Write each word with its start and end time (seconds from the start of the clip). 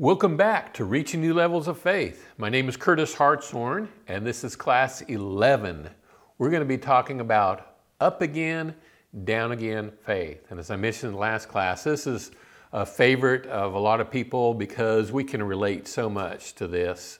Welcome 0.00 0.36
back 0.36 0.74
to 0.74 0.84
Reaching 0.84 1.20
New 1.20 1.34
Levels 1.34 1.66
of 1.66 1.76
Faith. 1.76 2.28
My 2.38 2.48
name 2.48 2.68
is 2.68 2.76
Curtis 2.76 3.14
Hartshorn, 3.14 3.88
and 4.06 4.24
this 4.24 4.44
is 4.44 4.54
class 4.54 5.00
11. 5.00 5.90
We're 6.38 6.50
going 6.50 6.62
to 6.62 6.68
be 6.68 6.78
talking 6.78 7.18
about 7.18 7.74
up 7.98 8.22
again, 8.22 8.76
down 9.24 9.50
again 9.50 9.90
faith. 10.06 10.46
And 10.50 10.60
as 10.60 10.70
I 10.70 10.76
mentioned 10.76 11.08
in 11.08 11.14
the 11.14 11.20
last 11.20 11.48
class, 11.48 11.82
this 11.82 12.06
is 12.06 12.30
a 12.72 12.86
favorite 12.86 13.46
of 13.46 13.74
a 13.74 13.78
lot 13.80 14.00
of 14.00 14.08
people 14.08 14.54
because 14.54 15.10
we 15.10 15.24
can 15.24 15.42
relate 15.42 15.88
so 15.88 16.08
much 16.08 16.54
to 16.54 16.68
this. 16.68 17.18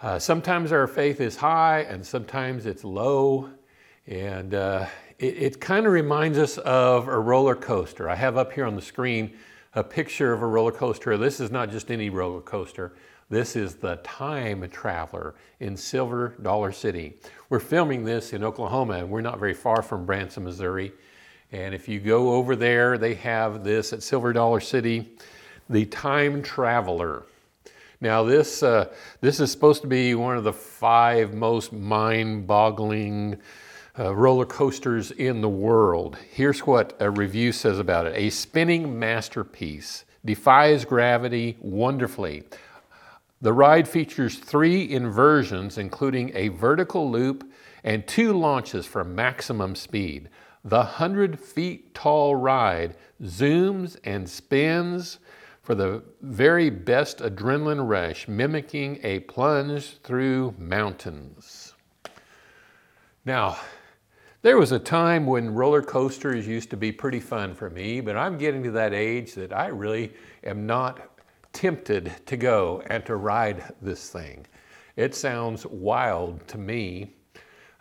Uh, 0.00 0.16
sometimes 0.20 0.70
our 0.70 0.86
faith 0.86 1.20
is 1.20 1.34
high 1.34 1.80
and 1.80 2.06
sometimes 2.06 2.66
it's 2.66 2.84
low. 2.84 3.50
And 4.06 4.54
uh, 4.54 4.86
it, 5.18 5.42
it 5.42 5.60
kind 5.60 5.86
of 5.86 5.92
reminds 5.92 6.38
us 6.38 6.56
of 6.58 7.08
a 7.08 7.18
roller 7.18 7.56
coaster. 7.56 8.08
I 8.08 8.14
have 8.14 8.36
up 8.36 8.52
here 8.52 8.64
on 8.64 8.76
the 8.76 8.80
screen 8.80 9.36
a 9.74 9.84
picture 9.84 10.32
of 10.32 10.42
a 10.42 10.46
roller 10.46 10.72
coaster. 10.72 11.16
This 11.16 11.38
is 11.38 11.50
not 11.50 11.70
just 11.70 11.90
any 11.90 12.10
roller 12.10 12.40
coaster. 12.40 12.92
This 13.28 13.54
is 13.54 13.76
the 13.76 13.96
Time 13.96 14.68
Traveler 14.68 15.36
in 15.60 15.76
Silver 15.76 16.34
Dollar 16.42 16.72
City. 16.72 17.14
We're 17.48 17.60
filming 17.60 18.04
this 18.04 18.32
in 18.32 18.42
Oklahoma 18.42 18.94
and 18.94 19.10
we're 19.10 19.20
not 19.20 19.38
very 19.38 19.54
far 19.54 19.82
from 19.82 20.04
Branson, 20.04 20.42
Missouri. 20.42 20.92
And 21.52 21.72
if 21.72 21.88
you 21.88 22.00
go 22.00 22.34
over 22.34 22.56
there, 22.56 22.98
they 22.98 23.14
have 23.14 23.62
this 23.62 23.92
at 23.92 24.02
Silver 24.02 24.32
Dollar 24.32 24.58
City, 24.58 25.12
the 25.68 25.86
Time 25.86 26.42
Traveler. 26.42 27.22
Now 28.00 28.24
this, 28.24 28.64
uh, 28.64 28.92
this 29.20 29.38
is 29.38 29.52
supposed 29.52 29.82
to 29.82 29.88
be 29.88 30.16
one 30.16 30.36
of 30.36 30.42
the 30.42 30.52
five 30.52 31.32
most 31.32 31.72
mind-boggling 31.72 33.38
uh, 34.00 34.14
roller 34.14 34.46
coasters 34.46 35.10
in 35.10 35.42
the 35.42 35.48
world. 35.48 36.16
Here's 36.32 36.60
what 36.60 36.96
a 36.98 37.10
review 37.10 37.52
says 37.52 37.78
about 37.78 38.06
it. 38.06 38.14
A 38.16 38.30
spinning 38.30 38.98
masterpiece, 38.98 40.04
defies 40.24 40.84
gravity 40.84 41.56
wonderfully. 41.60 42.44
The 43.40 43.52
ride 43.52 43.88
features 43.88 44.38
three 44.38 44.90
inversions, 44.90 45.78
including 45.78 46.30
a 46.34 46.48
vertical 46.48 47.10
loop 47.10 47.50
and 47.82 48.06
two 48.06 48.32
launches 48.32 48.86
for 48.86 49.02
maximum 49.02 49.74
speed. 49.74 50.28
The 50.62 50.76
100 50.76 51.40
feet 51.40 51.94
tall 51.94 52.36
ride 52.36 52.96
zooms 53.22 53.96
and 54.04 54.28
spins 54.28 55.18
for 55.62 55.74
the 55.74 56.02
very 56.20 56.68
best 56.68 57.18
adrenaline 57.18 57.88
rush, 57.88 58.28
mimicking 58.28 59.00
a 59.02 59.20
plunge 59.20 59.98
through 60.02 60.54
mountains. 60.58 61.74
Now, 63.24 63.58
there 64.42 64.56
was 64.56 64.72
a 64.72 64.78
time 64.78 65.26
when 65.26 65.54
roller 65.54 65.82
coasters 65.82 66.46
used 66.46 66.70
to 66.70 66.76
be 66.76 66.90
pretty 66.90 67.20
fun 67.20 67.54
for 67.54 67.68
me, 67.68 68.00
but 68.00 68.16
I'm 68.16 68.38
getting 68.38 68.62
to 68.62 68.70
that 68.70 68.94
age 68.94 69.34
that 69.34 69.52
I 69.52 69.66
really 69.66 70.12
am 70.44 70.66
not 70.66 71.10
tempted 71.52 72.12
to 72.24 72.36
go 72.38 72.82
and 72.86 73.04
to 73.04 73.16
ride 73.16 73.74
this 73.82 74.08
thing. 74.08 74.46
It 74.96 75.14
sounds 75.14 75.66
wild 75.66 76.46
to 76.48 76.58
me. 76.58 77.14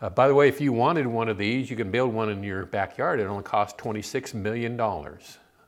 Uh, 0.01 0.09
by 0.09 0.27
the 0.27 0.35
way, 0.35 0.49
if 0.49 0.59
you 0.59 0.73
wanted 0.73 1.07
one 1.07 1.29
of 1.29 1.37
these, 1.37 1.69
you 1.69 1.77
can 1.77 1.91
build 1.91 2.13
one 2.13 2.29
in 2.29 2.43
your 2.43 2.65
backyard. 2.65 3.21
It 3.21 3.27
only 3.27 3.43
costs 3.43 3.81
$26 3.81 4.33
million. 4.33 4.75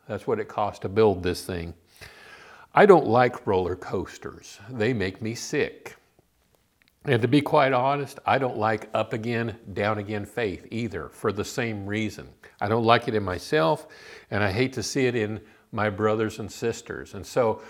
That's 0.08 0.28
what 0.28 0.40
it 0.40 0.50
costs 0.50 0.80
to 0.80 0.90
build 0.90 1.24
this 1.24 1.46
thing. 1.46 1.74
I 2.74 2.86
don't 2.86 3.08
like 3.08 3.48
roller 3.48 3.76
coasters. 3.78 4.60
They 4.70 4.94
make 4.94 5.22
me 5.22 5.36
sick. 5.36 5.96
And 7.06 7.20
to 7.22 7.28
be 7.28 7.42
quite 7.42 7.74
honest, 7.74 8.20
I 8.28 8.38
don't 8.38 8.58
like 8.58 8.88
up 8.94 9.14
again, 9.14 9.58
down 9.74 9.98
again 9.98 10.24
faith 10.24 10.68
either 10.70 11.10
for 11.10 11.32
the 11.32 11.44
same 11.44 11.88
reason. 11.88 12.30
I 12.60 12.68
don't 12.68 12.84
like 12.84 13.08
it 13.08 13.16
in 13.16 13.24
myself, 13.24 13.88
and 14.30 14.44
I 14.44 14.52
hate 14.52 14.74
to 14.74 14.84
see 14.84 15.08
it 15.08 15.16
in 15.16 15.42
my 15.72 15.90
brothers 15.90 16.38
and 16.38 16.52
sisters. 16.52 17.16
And 17.16 17.26
so 17.26 17.62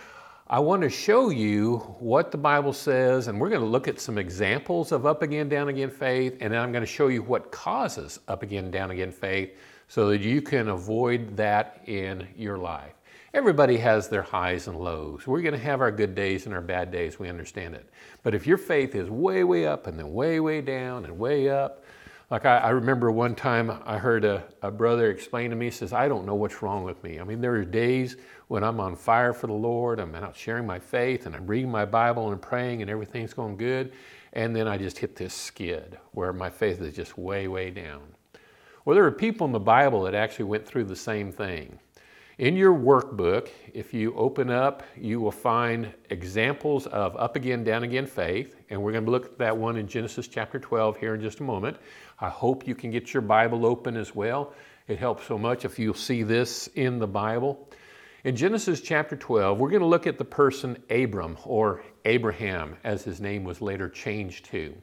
I 0.48 0.60
want 0.60 0.82
to 0.82 0.90
show 0.90 1.30
you 1.30 1.78
what 2.00 2.30
the 2.30 2.38
Bible 2.38 2.73
says, 2.73 3.30
and 3.30 3.40
we're 3.40 3.48
going 3.48 3.62
to 3.62 3.68
look 3.68 3.88
at 3.88 4.02
some 4.02 4.18
examples 4.18 4.92
of 4.92 5.06
up 5.06 5.22
again, 5.22 5.48
down 5.48 5.70
again 5.70 5.90
faith, 5.90 6.36
and 6.42 6.52
then 6.52 6.60
I'm 6.60 6.73
going 6.73 6.84
to 6.84 6.86
show 6.86 7.08
you 7.08 7.23
what 7.23 7.54
causes 7.54 8.20
up 8.28 8.44
again, 8.44 8.70
down 8.70 8.92
again 8.92 9.14
faith 9.14 9.52
so 9.88 10.10
that 10.10 10.20
you 10.20 10.42
can 10.42 10.67
avoid 10.67 11.38
that 11.38 11.82
in 11.86 12.28
your 12.36 12.58
life. 12.58 12.95
Everybody 13.33 13.77
has 13.77 14.09
their 14.09 14.23
highs 14.23 14.67
and 14.67 14.77
lows. 14.77 15.25
We're 15.25 15.42
going 15.42 15.53
to 15.53 15.59
have 15.59 15.80
our 15.80 15.92
good 15.92 16.15
days 16.15 16.45
and 16.45 16.53
our 16.53 16.61
bad 16.61 16.92
days. 16.92 17.17
We 17.17 17.30
understand 17.30 17.75
it. 17.75 17.89
But 18.23 18.36
if 18.36 18.45
your 18.45 18.58
faith 18.58 18.93
is 18.93 19.09
way, 19.09 19.45
way 19.45 19.65
up 19.65 19.87
and 19.87 19.97
then 19.97 20.11
way, 20.11 20.42
way 20.42 20.59
down 20.59 21.05
and 21.05 21.17
way 21.17 21.47
up, 21.47 21.86
like 22.30 22.45
I, 22.45 22.58
I 22.58 22.69
remember 22.71 23.09
one 23.09 23.33
time 23.33 23.71
I 23.86 23.97
heard 23.97 24.25
a, 24.25 24.43
a 24.61 24.69
brother 24.69 25.09
explain 25.09 25.49
to 25.49 25.55
me, 25.55 25.67
he 25.67 25.71
says, 25.71 25.93
I 25.93 26.09
don't 26.09 26.25
know 26.25 26.36
what's 26.36 26.61
wrong 26.61 26.83
with 26.83 27.02
me. 27.05 27.21
I 27.21 27.23
mean, 27.23 27.39
there 27.39 27.53
are 27.53 27.64
days 27.64 28.17
when 28.49 28.65
I'm 28.65 28.81
on 28.81 28.97
fire 28.97 29.31
for 29.31 29.48
the 29.48 29.53
Lord, 29.53 30.02
I'm 30.02 30.13
out 30.15 30.36
sharing 30.36 30.65
my 30.65 30.80
faith 30.80 31.25
and 31.25 31.33
I'm 31.33 31.48
reading 31.48 31.71
my 31.71 31.86
Bible 31.86 32.33
and 32.33 32.42
praying 32.42 32.81
and 32.81 32.92
everything's 32.92 33.33
going 33.33 33.55
good. 33.55 33.93
And 34.33 34.53
then 34.53 34.67
I 34.67 34.77
just 34.77 34.98
hit 34.98 35.15
this 35.15 35.33
skid 35.33 35.98
where 36.11 36.33
my 36.33 36.49
faith 36.49 36.81
is 36.81 36.93
just 36.93 37.17
way, 37.17 37.48
way 37.48 37.69
down. 37.69 38.02
Well, 38.83 38.95
there 38.95 39.05
are 39.05 39.11
people 39.11 39.45
in 39.45 39.53
the 39.53 39.59
Bible 39.59 40.03
that 40.03 40.15
actually 40.15 40.45
went 40.45 40.65
through 40.65 40.86
the 40.86 40.95
same 40.98 41.31
thing. 41.31 41.80
In 42.42 42.56
your 42.56 42.74
workbook, 42.74 43.50
if 43.72 43.94
you 43.94 44.16
open 44.16 44.50
up, 44.50 44.82
you 44.98 45.22
will 45.22 45.30
find 45.30 45.94
examples 46.10 46.88
of 46.88 47.16
up 47.16 47.36
again, 47.36 47.64
down 47.64 47.84
again 47.84 48.08
faith. 48.08 48.56
And 48.72 48.82
we're 48.82 48.94
going 48.94 49.06
to 49.06 49.12
look 49.12 49.26
at 49.26 49.38
that 49.38 49.56
one 49.56 49.78
in 49.78 49.88
Genesis 49.88 50.28
chapter 50.28 50.58
12 50.58 50.98
here 50.98 51.14
in 51.14 51.22
just 51.22 51.40
a 51.40 51.44
moment. 51.44 51.78
I 52.20 52.30
hope 52.30 52.68
you 52.68 52.74
can 52.74 52.90
get 52.90 53.14
your 53.14 53.22
Bible 53.22 53.64
open 53.64 53.96
as 53.96 54.16
well. 54.16 54.54
It 54.88 54.98
helps 54.98 55.28
so 55.28 55.38
much 55.38 55.66
if 55.66 55.78
you'll 55.78 55.94
see 55.94 56.24
this 56.24 56.66
in 56.74 56.98
the 56.98 57.06
Bible. 57.06 57.70
In 58.24 58.36
Genesis 58.36 58.82
chapter 58.82 59.16
12, 59.16 59.60
we're 59.60 59.70
going 59.70 59.82
to 59.82 59.86
look 59.86 60.08
at 60.08 60.18
the 60.18 60.26
person 60.26 60.82
Abram 60.90 61.38
or 61.46 61.84
Abraham, 62.06 62.76
as 62.84 63.04
his 63.04 63.22
name 63.22 63.44
was 63.44 63.62
later 63.62 63.88
changed 63.88 64.46
to. 64.46 64.76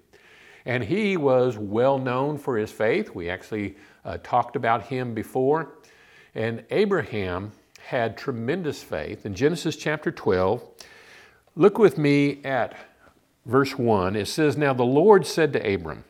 And 0.65 0.85
he 0.85 1.17
was 1.17 1.59
well 1.59 1.99
known 1.99 2.39
for 2.39 2.57
his 2.57 2.71
faith. 2.71 3.17
We 3.17 3.29
actually 3.29 3.77
uh, 4.05 4.19
talked 4.23 4.55
about 4.55 4.85
him 4.85 5.13
before. 5.13 5.78
And 6.39 6.63
Abraham 6.71 7.51
had 7.81 8.17
tremendous 8.17 8.81
faith. 8.81 9.27
In 9.27 9.35
Genesis 9.35 9.75
chapter 9.75 10.13
12, 10.13 10.63
look 11.57 11.81
with 11.81 11.99
me 11.99 12.39
at 12.45 12.77
verse 13.45 13.77
1. 13.77 14.15
It 14.15 14.29
says, 14.29 14.57
Now 14.57 14.73
the 14.73 14.85
Lord 14.85 15.27
said 15.27 15.53
to 15.55 15.75
Abram, 15.75 16.05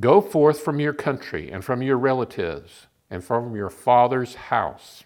Go 0.00 0.22
forth 0.22 0.60
from 0.60 0.80
your 0.80 0.94
country 0.94 1.50
and 1.52 1.62
from 1.62 1.82
your 1.82 1.98
relatives 1.98 2.86
and 3.10 3.22
from 3.22 3.54
your 3.54 3.68
father's 3.68 4.34
house 4.34 5.04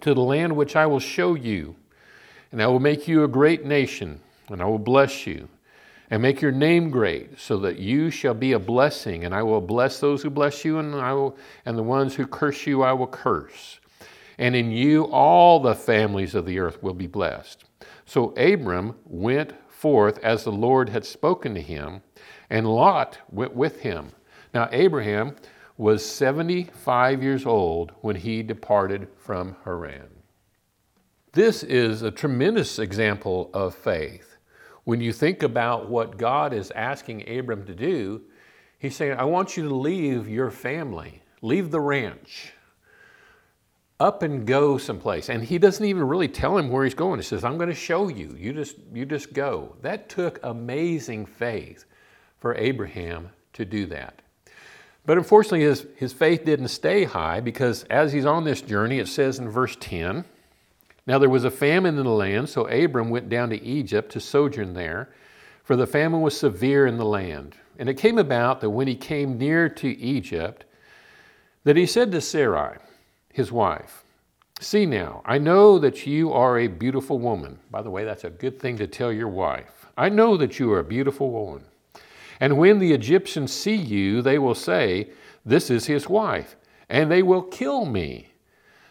to 0.00 0.14
the 0.14 0.22
land 0.22 0.56
which 0.56 0.76
I 0.76 0.86
will 0.86 0.98
show 0.98 1.34
you, 1.34 1.76
and 2.50 2.62
I 2.62 2.68
will 2.68 2.80
make 2.80 3.06
you 3.06 3.22
a 3.22 3.28
great 3.28 3.66
nation, 3.66 4.22
and 4.48 4.62
I 4.62 4.64
will 4.64 4.78
bless 4.78 5.26
you 5.26 5.46
and 6.08 6.22
make 6.22 6.40
your 6.40 6.52
name 6.52 6.88
great, 6.88 7.38
so 7.38 7.58
that 7.58 7.78
you 7.78 8.10
shall 8.10 8.32
be 8.32 8.52
a 8.52 8.58
blessing, 8.58 9.26
and 9.26 9.34
I 9.34 9.42
will 9.42 9.60
bless 9.60 10.00
those 10.00 10.22
who 10.22 10.30
bless 10.30 10.64
you, 10.64 10.78
and 10.78 10.94
I 10.94 11.12
will 11.12 11.36
and 11.66 11.76
the 11.76 11.82
ones 11.82 12.14
who 12.14 12.26
curse 12.26 12.66
you 12.66 12.82
I 12.82 12.94
will 12.94 13.08
curse 13.08 13.78
and 14.38 14.54
in 14.54 14.70
you 14.70 15.04
all 15.04 15.60
the 15.60 15.74
families 15.74 16.34
of 16.34 16.46
the 16.46 16.58
earth 16.58 16.82
will 16.82 16.94
be 16.94 17.06
blessed. 17.06 17.64
So 18.04 18.30
Abram 18.36 18.94
went 19.04 19.54
forth 19.68 20.18
as 20.18 20.44
the 20.44 20.52
Lord 20.52 20.88
had 20.88 21.04
spoken 21.04 21.54
to 21.54 21.60
him, 21.60 22.02
and 22.50 22.66
Lot 22.66 23.18
went 23.30 23.54
with 23.54 23.80
him. 23.80 24.12
Now, 24.54 24.68
Abraham 24.72 25.36
was 25.76 26.04
75 26.04 27.22
years 27.22 27.44
old 27.44 27.92
when 28.00 28.16
he 28.16 28.42
departed 28.42 29.08
from 29.18 29.56
Haran. 29.64 30.08
This 31.32 31.62
is 31.62 32.00
a 32.00 32.10
tremendous 32.10 32.78
example 32.78 33.50
of 33.52 33.74
faith. 33.74 34.38
When 34.84 35.00
you 35.00 35.12
think 35.12 35.42
about 35.42 35.90
what 35.90 36.16
God 36.16 36.54
is 36.54 36.70
asking 36.70 37.28
Abram 37.28 37.66
to 37.66 37.74
do, 37.74 38.22
he's 38.78 38.96
saying, 38.96 39.18
I 39.18 39.24
want 39.24 39.56
you 39.56 39.68
to 39.68 39.74
leave 39.74 40.28
your 40.28 40.50
family, 40.50 41.22
leave 41.42 41.70
the 41.70 41.80
ranch, 41.80 42.54
up 43.98 44.22
and 44.22 44.46
go 44.46 44.78
someplace. 44.78 45.28
And 45.28 45.42
he 45.42 45.58
doesn't 45.58 45.84
even 45.84 46.06
really 46.06 46.28
tell 46.28 46.58
him 46.58 46.70
where 46.70 46.84
he's 46.84 46.94
going. 46.94 47.18
He 47.18 47.24
says, 47.24 47.44
I'm 47.44 47.56
going 47.56 47.70
to 47.70 47.74
show 47.74 48.08
you. 48.08 48.36
You 48.38 48.52
just, 48.52 48.76
you 48.92 49.06
just 49.06 49.32
go. 49.32 49.76
That 49.82 50.08
took 50.08 50.38
amazing 50.42 51.26
faith 51.26 51.84
for 52.38 52.54
Abraham 52.56 53.30
to 53.54 53.64
do 53.64 53.86
that. 53.86 54.20
But 55.06 55.18
unfortunately, 55.18 55.62
his, 55.62 55.86
his 55.96 56.12
faith 56.12 56.44
didn't 56.44 56.68
stay 56.68 57.04
high 57.04 57.40
because 57.40 57.84
as 57.84 58.12
he's 58.12 58.26
on 58.26 58.44
this 58.44 58.60
journey, 58.60 58.98
it 58.98 59.08
says 59.08 59.38
in 59.38 59.48
verse 59.48 59.76
10 59.78 60.24
Now 61.06 61.18
there 61.18 61.30
was 61.30 61.44
a 61.44 61.50
famine 61.50 61.96
in 61.96 62.04
the 62.04 62.10
land, 62.10 62.48
so 62.48 62.66
Abram 62.66 63.08
went 63.08 63.28
down 63.28 63.50
to 63.50 63.62
Egypt 63.62 64.12
to 64.12 64.20
sojourn 64.20 64.74
there, 64.74 65.10
for 65.62 65.76
the 65.76 65.86
famine 65.86 66.20
was 66.20 66.36
severe 66.36 66.86
in 66.86 66.98
the 66.98 67.04
land. 67.04 67.56
And 67.78 67.88
it 67.88 67.94
came 67.94 68.18
about 68.18 68.60
that 68.60 68.70
when 68.70 68.88
he 68.88 68.96
came 68.96 69.38
near 69.38 69.68
to 69.68 69.88
Egypt, 69.88 70.64
that 71.64 71.76
he 71.76 71.86
said 71.86 72.10
to 72.12 72.20
Sarai, 72.20 72.78
his 73.36 73.52
wife. 73.52 74.02
See 74.60 74.86
now, 74.86 75.20
I 75.26 75.36
know 75.36 75.78
that 75.78 76.06
you 76.06 76.32
are 76.32 76.58
a 76.58 76.68
beautiful 76.68 77.18
woman. 77.18 77.58
By 77.70 77.82
the 77.82 77.90
way, 77.90 78.02
that's 78.02 78.24
a 78.24 78.30
good 78.30 78.58
thing 78.58 78.78
to 78.78 78.86
tell 78.86 79.12
your 79.12 79.28
wife. 79.28 79.84
I 79.94 80.08
know 80.08 80.38
that 80.38 80.58
you 80.58 80.72
are 80.72 80.78
a 80.78 80.84
beautiful 80.84 81.30
woman. 81.30 81.64
And 82.40 82.56
when 82.56 82.78
the 82.78 82.94
Egyptians 82.94 83.52
see 83.52 83.74
you, 83.74 84.22
they 84.22 84.38
will 84.38 84.54
say, 84.54 85.10
This 85.44 85.68
is 85.68 85.84
his 85.84 86.08
wife, 86.08 86.56
and 86.88 87.10
they 87.10 87.22
will 87.22 87.42
kill 87.42 87.84
me. 87.84 88.32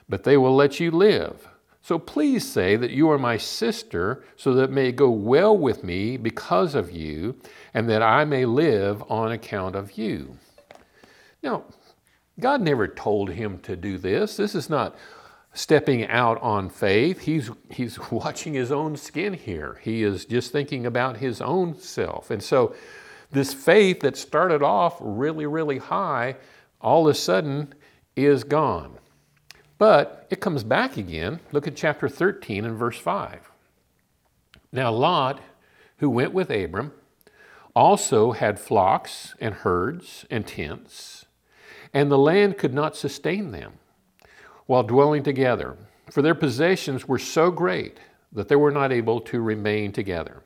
But 0.07 0.23
they 0.23 0.37
will 0.37 0.55
let 0.55 0.79
you 0.79 0.91
live. 0.91 1.47
So 1.81 1.97
please 1.97 2.47
say 2.47 2.75
that 2.75 2.91
you 2.91 3.09
are 3.09 3.17
my 3.17 3.37
sister, 3.37 4.23
so 4.35 4.53
that 4.53 4.65
it 4.65 4.71
may 4.71 4.91
go 4.91 5.09
well 5.09 5.57
with 5.57 5.83
me 5.83 6.17
because 6.17 6.75
of 6.75 6.91
you, 6.91 7.35
and 7.73 7.89
that 7.89 8.03
I 8.03 8.25
may 8.25 8.45
live 8.45 9.03
on 9.09 9.31
account 9.31 9.75
of 9.75 9.97
you. 9.97 10.37
Now, 11.41 11.63
God 12.39 12.61
never 12.61 12.87
told 12.87 13.31
him 13.31 13.59
to 13.59 13.75
do 13.75 13.97
this. 13.97 14.37
This 14.37 14.55
is 14.55 14.69
not 14.69 14.95
stepping 15.53 16.05
out 16.07 16.41
on 16.41 16.69
faith. 16.69 17.21
He's, 17.21 17.49
he's 17.71 17.99
watching 18.11 18.53
his 18.53 18.71
own 18.71 18.97
skin 18.97 19.33
here. 19.33 19.79
He 19.81 20.03
is 20.03 20.25
just 20.25 20.51
thinking 20.51 20.85
about 20.85 21.17
his 21.17 21.41
own 21.41 21.79
self. 21.79 22.29
And 22.29 22.43
so, 22.43 22.75
this 23.31 23.53
faith 23.53 24.01
that 24.01 24.15
started 24.15 24.61
off 24.61 24.97
really, 24.99 25.45
really 25.45 25.79
high, 25.79 26.35
all 26.79 27.07
of 27.07 27.11
a 27.11 27.17
sudden 27.17 27.73
is 28.15 28.43
gone. 28.43 28.97
But 29.77 30.27
it 30.29 30.39
comes 30.39 30.63
back 30.63 30.95
again. 30.95 31.39
Look 31.51 31.67
at 31.67 31.75
chapter 31.75 32.07
13 32.07 32.63
and 32.63 32.77
verse 32.77 32.97
5. 32.97 33.51
Now, 34.71 34.91
Lot, 34.91 35.41
who 35.97 36.09
went 36.09 36.33
with 36.33 36.49
Abram, 36.49 36.93
also 37.75 38.31
had 38.31 38.59
flocks 38.59 39.35
and 39.39 39.53
herds 39.53 40.25
and 40.29 40.47
tents, 40.47 41.24
and 41.93 42.11
the 42.11 42.17
land 42.17 42.57
could 42.57 42.73
not 42.73 42.95
sustain 42.95 43.51
them 43.51 43.73
while 44.65 44.83
dwelling 44.83 45.23
together, 45.23 45.77
for 46.09 46.21
their 46.21 46.35
possessions 46.35 47.07
were 47.07 47.19
so 47.19 47.51
great 47.51 47.99
that 48.31 48.47
they 48.47 48.55
were 48.55 48.71
not 48.71 48.91
able 48.91 49.21
to 49.21 49.39
remain 49.39 49.91
together. 49.91 50.43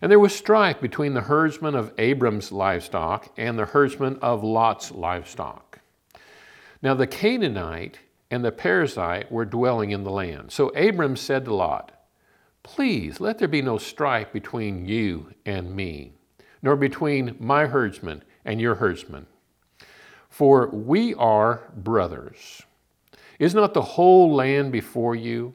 And 0.00 0.10
there 0.10 0.20
was 0.20 0.34
strife 0.34 0.80
between 0.80 1.14
the 1.14 1.22
herdsmen 1.22 1.74
of 1.74 1.92
Abram's 1.98 2.52
livestock 2.52 3.32
and 3.36 3.58
the 3.58 3.66
herdsmen 3.66 4.18
of 4.22 4.44
Lot's 4.44 4.92
livestock. 4.92 5.80
Now 6.82 6.94
the 6.94 7.06
Canaanite 7.06 7.98
and 8.30 8.44
the 8.44 8.52
Perizzite 8.52 9.30
were 9.30 9.44
dwelling 9.44 9.90
in 9.90 10.04
the 10.04 10.10
land. 10.10 10.52
So 10.52 10.68
Abram 10.68 11.16
said 11.16 11.44
to 11.46 11.54
Lot, 11.54 11.92
Please 12.62 13.20
let 13.20 13.38
there 13.38 13.48
be 13.48 13.62
no 13.62 13.78
strife 13.78 14.32
between 14.32 14.84
you 14.84 15.32
and 15.46 15.74
me, 15.74 16.12
nor 16.62 16.76
between 16.76 17.34
my 17.40 17.66
herdsmen 17.66 18.22
and 18.44 18.60
your 18.60 18.76
herdsmen. 18.76 19.26
For 20.28 20.68
we 20.68 21.14
are 21.14 21.70
brothers. 21.76 22.62
Is 23.38 23.54
not 23.54 23.74
the 23.74 23.82
whole 23.82 24.34
land 24.34 24.72
before 24.72 25.14
you? 25.14 25.54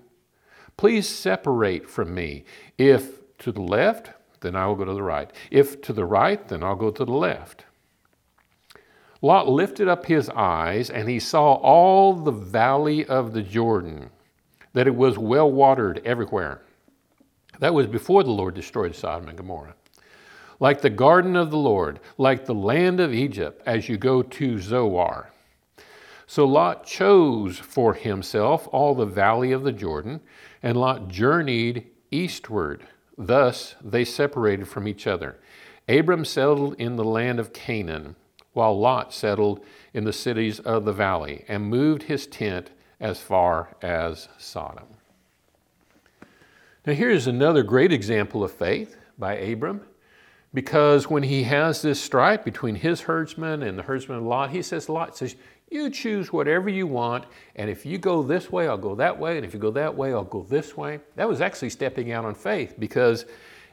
Please 0.78 1.08
separate 1.08 1.90
from 1.90 2.14
me. 2.14 2.46
If 2.78 3.38
to 3.40 3.52
the 3.52 3.62
left, 3.62 4.12
then 4.42 4.56
I 4.56 4.68
will 4.68 4.76
go 4.76 4.86
to 4.86 4.94
the 4.94 5.02
right. 5.02 5.32
If 5.52 5.82
to 5.84 5.94
the 5.94 6.06
right, 6.06 6.46
then 6.48 6.64
I'll 6.64 6.76
go 6.76 6.92
to 6.92 7.06
the 7.06 7.12
left. 7.12 7.66
Lot 9.22 9.48
lifted 9.48 9.88
up 9.88 10.06
his 10.06 10.30
eyes, 10.30 10.90
and 10.90 11.08
he 11.08 11.20
saw 11.20 11.54
all 11.54 12.14
the 12.14 12.32
valley 12.32 13.06
of 13.06 13.34
the 13.34 13.42
Jordan, 13.42 14.10
that 14.74 14.88
it 14.88 14.96
was 14.96 15.18
well 15.18 15.50
watered 15.50 16.02
everywhere. 16.04 16.62
That 17.60 17.74
was 17.74 17.88
before 17.88 18.24
the 18.24 18.32
Lord 18.32 18.54
destroyed 18.54 18.96
Sodom 18.96 19.30
and 19.30 19.38
Gomorrah. 19.38 19.76
Like 20.64 20.80
the 20.80 20.90
garden 20.90 21.36
of 21.36 21.52
the 21.52 21.58
Lord, 21.58 22.00
like 22.18 22.46
the 22.46 22.54
land 22.54 23.02
of 23.02 23.14
Egypt, 23.14 23.62
as 23.66 23.90
you 23.90 23.98
go 23.98 24.22
to 24.24 24.60
Zoar. 24.60 25.30
So 26.26 26.46
Lot 26.46 26.86
chose 26.86 27.60
for 27.60 27.94
himself 27.96 28.70
all 28.72 28.96
the 28.96 29.06
valley 29.06 29.52
of 29.52 29.64
the 29.64 29.74
Jordan, 29.74 30.22
and 30.64 30.78
Lot 30.78 31.10
journeyed 31.10 31.88
eastward. 32.12 32.88
Thus 33.18 33.76
they 33.84 34.06
separated 34.06 34.70
from 34.70 34.88
each 34.88 35.06
other. 35.06 35.36
Abram 35.90 36.24
settled 36.24 36.76
in 36.80 36.96
the 36.96 37.04
land 37.04 37.42
of 37.42 37.52
Canaan, 37.52 38.16
while 38.54 38.80
Lot 38.80 39.14
settled 39.14 39.60
in 39.94 40.06
the 40.06 40.14
cities 40.14 40.62
of 40.62 40.86
the 40.86 40.94
valley 40.94 41.44
and 41.50 41.66
moved 41.66 42.04
his 42.04 42.26
tent 42.26 42.70
as 43.02 43.20
far 43.20 43.76
as 43.82 44.30
Sodom. 44.38 44.88
Now, 46.86 46.94
here's 46.94 47.28
another 47.28 47.64
great 47.64 47.92
example 47.92 48.46
of 48.46 48.54
faith 48.54 48.96
by 49.20 49.36
Abram, 49.36 49.82
because 50.54 51.10
when 51.10 51.24
he 51.24 51.44
has 51.44 51.82
this 51.82 52.00
strife 52.00 52.44
between 52.44 52.76
his 52.76 53.02
herdsmen 53.02 53.64
and 53.64 53.78
the 53.78 53.84
herdsmen 53.84 54.20
of 54.20 54.24
Lot, 54.24 54.52
he 54.52 54.62
says, 54.62 54.90
Lot 54.90 55.18
says, 55.18 55.36
you 55.70 55.90
choose 55.90 56.32
whatever 56.32 56.70
you 56.70 56.86
want, 56.86 57.26
and 57.56 57.70
if 57.70 57.86
you 57.86 57.98
go 57.98 58.22
this 58.22 58.52
way, 58.52 58.68
I'll 58.68 58.78
go 58.78 58.94
that 58.96 59.18
way, 59.18 59.38
and 59.38 59.46
if 59.46 59.56
you 59.56 59.60
go 59.60 59.72
that 59.72 59.96
way, 59.96 60.14
I'll 60.14 60.24
go 60.24 60.44
this 60.44 60.78
way. 60.78 61.00
That 61.16 61.28
was 61.28 61.42
actually 61.42 61.72
stepping 61.72 62.12
out 62.12 62.26
on 62.26 62.36
faith 62.36 62.76
because 62.78 63.26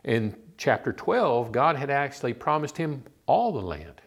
in 0.04 0.34
chapter 0.56 0.94
12, 0.94 1.52
God 1.52 1.76
had 1.76 1.90
actually 1.90 2.32
promised 2.32 2.76
him 2.76 3.02
all 3.26 3.52
the 3.52 3.60
land. 3.60 4.00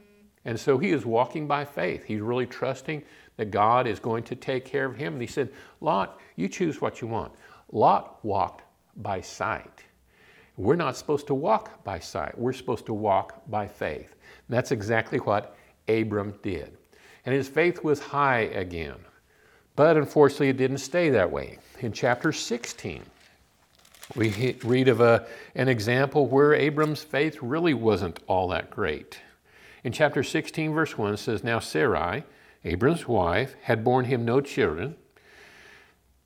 And 0.45 0.59
so 0.59 0.77
he 0.77 0.91
is 0.91 1.05
walking 1.05 1.47
by 1.47 1.65
faith. 1.65 2.03
He's 2.03 2.19
really 2.19 2.47
trusting 2.47 3.03
that 3.37 3.51
God 3.51 3.87
is 3.87 3.99
going 3.99 4.23
to 4.23 4.35
take 4.35 4.65
care 4.65 4.85
of 4.85 4.95
him. 4.95 5.13
And 5.13 5.21
he 5.21 5.27
said, 5.27 5.51
Lot, 5.79 6.19
you 6.35 6.49
choose 6.49 6.81
what 6.81 7.01
you 7.01 7.07
want. 7.07 7.31
Lot 7.71 8.23
walked 8.23 8.63
by 8.97 9.21
sight. 9.21 9.83
We're 10.57 10.75
not 10.75 10.95
supposed 10.97 11.27
to 11.27 11.35
walk 11.35 11.83
by 11.83 11.99
sight, 11.99 12.37
we're 12.37 12.53
supposed 12.53 12.85
to 12.87 12.93
walk 12.93 13.41
by 13.49 13.67
faith. 13.67 14.15
And 14.47 14.57
that's 14.57 14.71
exactly 14.71 15.19
what 15.19 15.55
Abram 15.87 16.35
did 16.41 16.77
and 17.25 17.33
his 17.33 17.47
faith 17.47 17.83
was 17.83 17.99
high 17.99 18.41
again. 18.41 18.97
But 19.75 19.97
unfortunately, 19.97 20.49
it 20.49 20.57
didn't 20.57 20.77
stay 20.79 21.09
that 21.09 21.31
way. 21.31 21.57
In 21.79 21.91
chapter 21.91 22.31
16, 22.31 23.01
we 24.15 24.57
read 24.63 24.87
of 24.87 25.01
a, 25.01 25.25
an 25.55 25.67
example 25.67 26.27
where 26.27 26.53
Abram's 26.53 27.03
faith 27.03 27.37
really 27.41 27.73
wasn't 27.73 28.19
all 28.27 28.49
that 28.49 28.69
great. 28.69 29.19
In 29.83 29.91
chapter 29.91 30.21
16, 30.21 30.73
verse 30.73 30.97
1, 30.97 31.17
says, 31.17 31.43
Now 31.43 31.59
Sarai, 31.59 32.23
Abram's 32.63 33.07
wife, 33.07 33.55
had 33.63 33.83
borne 33.83 34.05
him 34.05 34.23
no 34.23 34.41
children, 34.41 34.95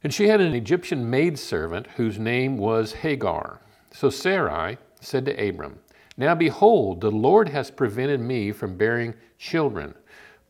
and 0.04 0.14
she 0.14 0.28
had 0.28 0.42
an 0.42 0.54
Egyptian 0.54 1.10
maidservant 1.10 1.88
whose 1.96 2.20
name 2.20 2.58
was 2.58 2.94
Hagar. 2.94 3.62
So 4.00 4.12
Sarai 4.12 4.78
said 5.02 5.26
to 5.26 5.50
Abram, 5.50 5.80
Now 6.18 6.36
behold, 6.36 7.02
the 7.02 7.10
Lord 7.10 7.50
has 7.50 7.72
prevented 7.72 8.20
me 8.20 8.52
from 8.52 8.78
bearing 8.78 9.16
children. 9.40 9.96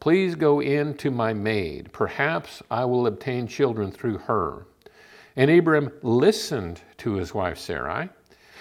Please 0.02 0.36
go 0.36 0.60
in 0.60 0.96
to 0.96 1.10
my 1.10 1.32
maid. 1.32 1.94
Perhaps 1.94 2.62
I 2.70 2.84
will 2.84 3.08
obtain 3.08 3.48
children 3.48 3.90
through 3.90 4.18
her. 4.18 4.68
And 5.38 5.50
Abram 5.50 5.94
listened 6.02 6.82
to 6.98 7.14
his 7.14 7.34
wife 7.34 7.58
Sarai. 7.58 8.10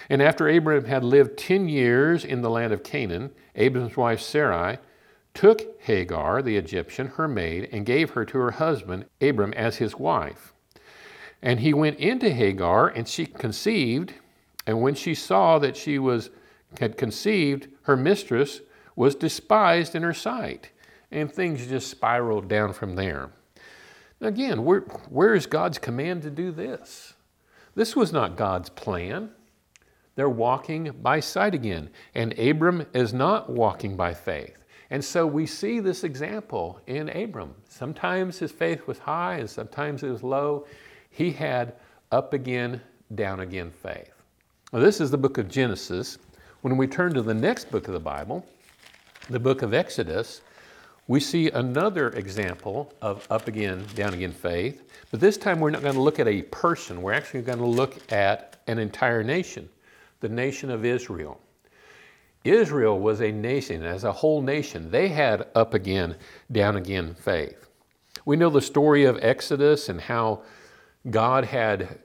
And 0.09 0.23
after 0.23 0.49
Abram 0.49 0.85
had 0.85 1.03
lived 1.03 1.37
ten 1.37 1.69
years 1.69 2.25
in 2.25 2.43
the 2.43 2.51
land 2.51 2.73
of 2.73 2.85
Canaan, 2.85 3.33
Abram's 3.57 3.97
wife 3.97 4.21
Sarai 4.21 4.79
took 5.35 5.63
Hagar, 5.81 6.43
the 6.43 6.57
Egyptian, 6.57 7.09
her 7.09 7.27
maid, 7.27 7.71
and 7.73 7.85
gave 7.85 8.11
her 8.11 8.25
to 8.25 8.39
her 8.39 8.53
husband 8.53 9.07
Abram 9.21 9.53
as 9.55 9.79
his 9.79 9.97
wife. 9.97 10.53
And 11.43 11.59
he 11.59 11.75
went 11.75 11.99
into 11.99 12.31
Hagar, 12.31 12.87
and 12.87 13.09
she 13.09 13.27
conceived. 13.27 14.15
And 14.67 14.83
when 14.83 14.95
she 14.95 15.15
saw 15.15 15.59
that 15.59 15.77
she 15.77 15.99
was 15.99 16.31
had 16.81 16.97
conceived, 16.97 17.69
her 17.83 17.97
mistress 17.97 18.61
was 18.97 19.15
despised 19.15 19.95
in 19.95 20.03
her 20.03 20.15
sight 20.15 20.71
and 21.11 21.33
things 21.33 21.67
just 21.67 21.91
spiraled 21.91 22.49
down 22.49 22.73
from 22.73 22.97
there. 22.97 23.31
Now 24.21 24.29
Again, 24.29 24.65
where, 24.65 24.81
where 25.09 25.35
is 25.35 25.47
God's 25.47 25.79
command 25.79 26.23
to 26.23 26.31
do 26.31 26.51
this? 26.51 27.15
This 27.75 27.95
was 27.95 28.13
not 28.13 28.37
God's 28.37 28.71
plan. 28.71 29.31
They're 30.15 30.29
walking 30.29 30.93
by 31.03 31.21
sight 31.21 31.55
again, 31.55 31.91
and 32.15 32.39
Abram 32.39 32.87
is 32.95 33.13
not 33.13 33.51
walking 33.51 33.97
by 33.97 34.15
faith. 34.15 34.57
And 34.89 35.05
so 35.05 35.27
we 35.27 35.47
see 35.47 35.81
this 35.81 36.05
example 36.05 36.81
in 36.87 37.11
Abram. 37.11 37.55
Sometimes 37.69 38.39
his 38.39 38.53
faith 38.53 38.87
was 38.87 38.99
high 38.99 39.37
and 39.39 39.51
sometimes 39.51 40.03
it 40.03 40.11
was 40.11 40.23
low. 40.23 40.67
He 41.11 41.33
had 41.33 41.75
up 42.13 42.33
again, 42.33 42.81
down 43.15 43.41
again 43.41 43.73
faith. 43.73 44.16
Now, 44.77 44.83
this 44.83 45.01
is 45.01 45.11
the 45.11 45.17
book 45.17 45.39
of 45.39 45.49
Genesis. 45.49 46.19
When 46.61 46.77
we 46.77 46.87
turn 46.87 47.15
to 47.15 47.23
the 47.23 47.33
next 47.33 47.71
book 47.71 47.89
of 47.89 47.95
the 47.95 47.99
Bible, 47.99 48.45
the 49.31 49.41
book 49.41 49.63
of 49.63 49.73
Exodus, 49.73 50.43
we 51.09 51.19
see 51.19 51.49
another 51.49 52.11
example 52.11 52.93
of 53.01 53.27
up 53.31 53.49
again, 53.49 53.87
down 53.95 54.13
again 54.13 54.33
faith, 54.33 54.83
but 55.11 55.19
this 55.19 55.39
time 55.39 55.61
we're 55.61 55.71
not 55.71 55.81
going 55.81 55.95
to 55.95 56.01
look 56.03 56.21
at 56.21 56.29
a 56.29 56.43
person. 56.43 57.01
We're 57.01 57.15
actually 57.15 57.41
going 57.41 57.57
to 57.57 57.65
look 57.65 58.13
at 58.13 58.59
an 58.67 58.79
entire 58.79 59.25
nation, 59.25 59.67
the 60.21 60.29
nation 60.29 60.71
of 60.71 60.85
Israel. 60.85 61.41
Israel 62.45 63.01
was 63.01 63.23
a 63.23 63.33
nation, 63.33 63.83
as 63.83 64.05
a 64.05 64.13
whole 64.13 64.43
nation, 64.43 64.91
they 64.91 65.09
had 65.09 65.47
up 65.55 65.73
again, 65.73 66.17
down 66.53 66.77
again 66.77 67.15
faith. 67.15 67.71
We 68.27 68.37
know 68.37 68.51
the 68.51 68.61
story 68.61 69.07
of 69.07 69.19
Exodus 69.23 69.89
and 69.89 70.03
how 70.03 70.43
God 71.09 71.47
had 71.47 72.01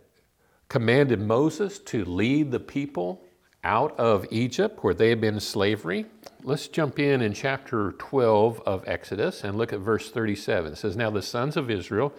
commanded 0.72 1.20
Moses 1.20 1.78
to 1.80 2.06
lead 2.06 2.50
the 2.50 2.60
people 2.60 3.22
out 3.62 3.94
of 4.00 4.26
Egypt 4.32 4.82
where 4.82 4.94
they 4.94 5.10
had 5.10 5.20
been 5.20 5.34
in 5.34 5.40
slavery. 5.42 6.06
Let's 6.44 6.70
jump 6.70 6.98
in 6.98 7.22
in 7.22 7.34
chapter 7.34 7.92
12 7.98 8.62
of 8.66 8.88
Exodus 8.88 9.44
and 9.44 9.58
look 9.58 9.74
at 9.74 9.80
verse 9.80 10.12
37. 10.12 10.72
It 10.72 10.78
says, 10.78 10.96
Now 10.96 11.10
the 11.10 11.22
sons 11.22 11.58
of 11.58 11.70
Israel 11.70 12.14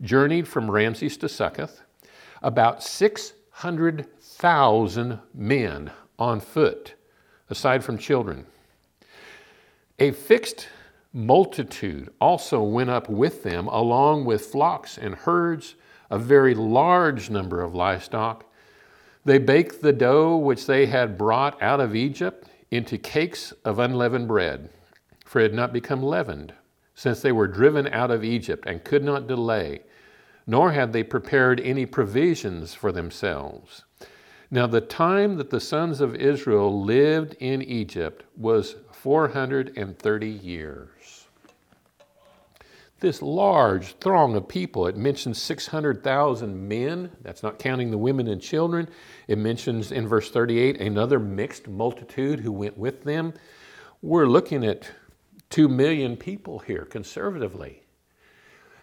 journeyed 0.00 0.48
from 0.48 0.68
Ramses 0.68 1.16
to 1.18 1.28
Succoth, 1.28 1.82
about 2.42 2.82
600,000 2.82 5.20
men 5.32 5.92
on 6.18 6.40
foot, 6.40 6.94
aside 7.50 7.84
from 7.84 7.98
children. 7.98 8.46
A 10.00 10.10
fixed 10.10 10.66
multitude 11.12 12.10
also 12.20 12.64
went 12.64 12.90
up 12.90 13.08
with 13.08 13.44
them, 13.44 13.68
along 13.68 14.24
with 14.24 14.46
flocks 14.46 14.98
and 14.98 15.14
herds 15.14 15.76
a 16.12 16.18
very 16.18 16.54
large 16.54 17.30
number 17.30 17.62
of 17.62 17.74
livestock. 17.74 18.44
They 19.24 19.38
baked 19.38 19.80
the 19.80 19.94
dough 19.94 20.36
which 20.36 20.66
they 20.66 20.84
had 20.84 21.16
brought 21.16 21.60
out 21.62 21.80
of 21.80 21.96
Egypt 21.96 22.48
into 22.70 22.98
cakes 22.98 23.52
of 23.64 23.78
unleavened 23.78 24.28
bread, 24.28 24.68
for 25.24 25.40
it 25.40 25.44
had 25.44 25.54
not 25.54 25.72
become 25.72 26.02
leavened, 26.02 26.52
since 26.94 27.22
they 27.22 27.32
were 27.32 27.46
driven 27.46 27.88
out 27.88 28.10
of 28.10 28.22
Egypt 28.22 28.64
and 28.66 28.84
could 28.84 29.02
not 29.02 29.26
delay, 29.26 29.80
nor 30.46 30.72
had 30.72 30.92
they 30.92 31.02
prepared 31.02 31.60
any 31.60 31.86
provisions 31.86 32.74
for 32.74 32.92
themselves. 32.92 33.84
Now, 34.50 34.66
the 34.66 34.82
time 34.82 35.36
that 35.36 35.48
the 35.48 35.60
sons 35.60 36.02
of 36.02 36.14
Israel 36.14 36.82
lived 36.84 37.36
in 37.40 37.62
Egypt 37.62 38.22
was 38.36 38.76
430 38.92 40.28
years. 40.28 41.21
This 43.02 43.20
large 43.20 43.96
throng 43.96 44.36
of 44.36 44.46
people, 44.46 44.86
it 44.86 44.96
mentions 44.96 45.42
600,000 45.42 46.68
men, 46.68 47.10
that's 47.22 47.42
not 47.42 47.58
counting 47.58 47.90
the 47.90 47.98
women 47.98 48.28
and 48.28 48.40
children. 48.40 48.88
It 49.26 49.38
mentions 49.38 49.90
in 49.90 50.06
verse 50.06 50.30
38 50.30 50.80
another 50.80 51.18
mixed 51.18 51.66
multitude 51.66 52.38
who 52.38 52.52
went 52.52 52.78
with 52.78 53.02
them. 53.02 53.34
We're 54.02 54.28
looking 54.28 54.64
at 54.64 54.88
2 55.50 55.68
million 55.68 56.16
people 56.16 56.60
here 56.60 56.84
conservatively. 56.84 57.82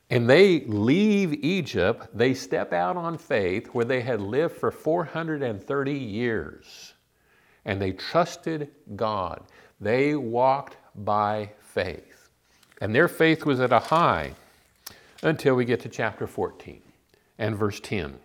And 0.10 0.30
they 0.30 0.66
leave 0.66 1.34
Egypt, 1.36 2.08
they 2.14 2.34
step 2.34 2.74
out 2.74 2.98
on 2.98 3.18
faith 3.18 3.68
where 3.68 3.86
they 3.86 4.02
had 4.02 4.20
lived 4.20 4.58
for 4.58 4.70
430 4.70 5.94
years. 5.94 6.94
And 7.64 7.82
they 7.82 7.94
trusted 7.94 8.72
God. 8.98 9.44
They 9.80 10.16
walked 10.16 10.76
by 10.94 11.54
faith. 11.62 12.09
And 12.82 12.96
their 12.96 13.08
faith 13.08 13.46
was 13.46 13.60
at 13.60 13.72
a 13.72 13.80
high 13.80 14.34
until 15.22 15.56
we 15.56 15.66
get 15.66 15.82
to 15.82 15.90
chapter 15.90 16.28
14 16.28 16.82
and 17.38 17.56
verse 17.56 17.80
10. 17.80 18.20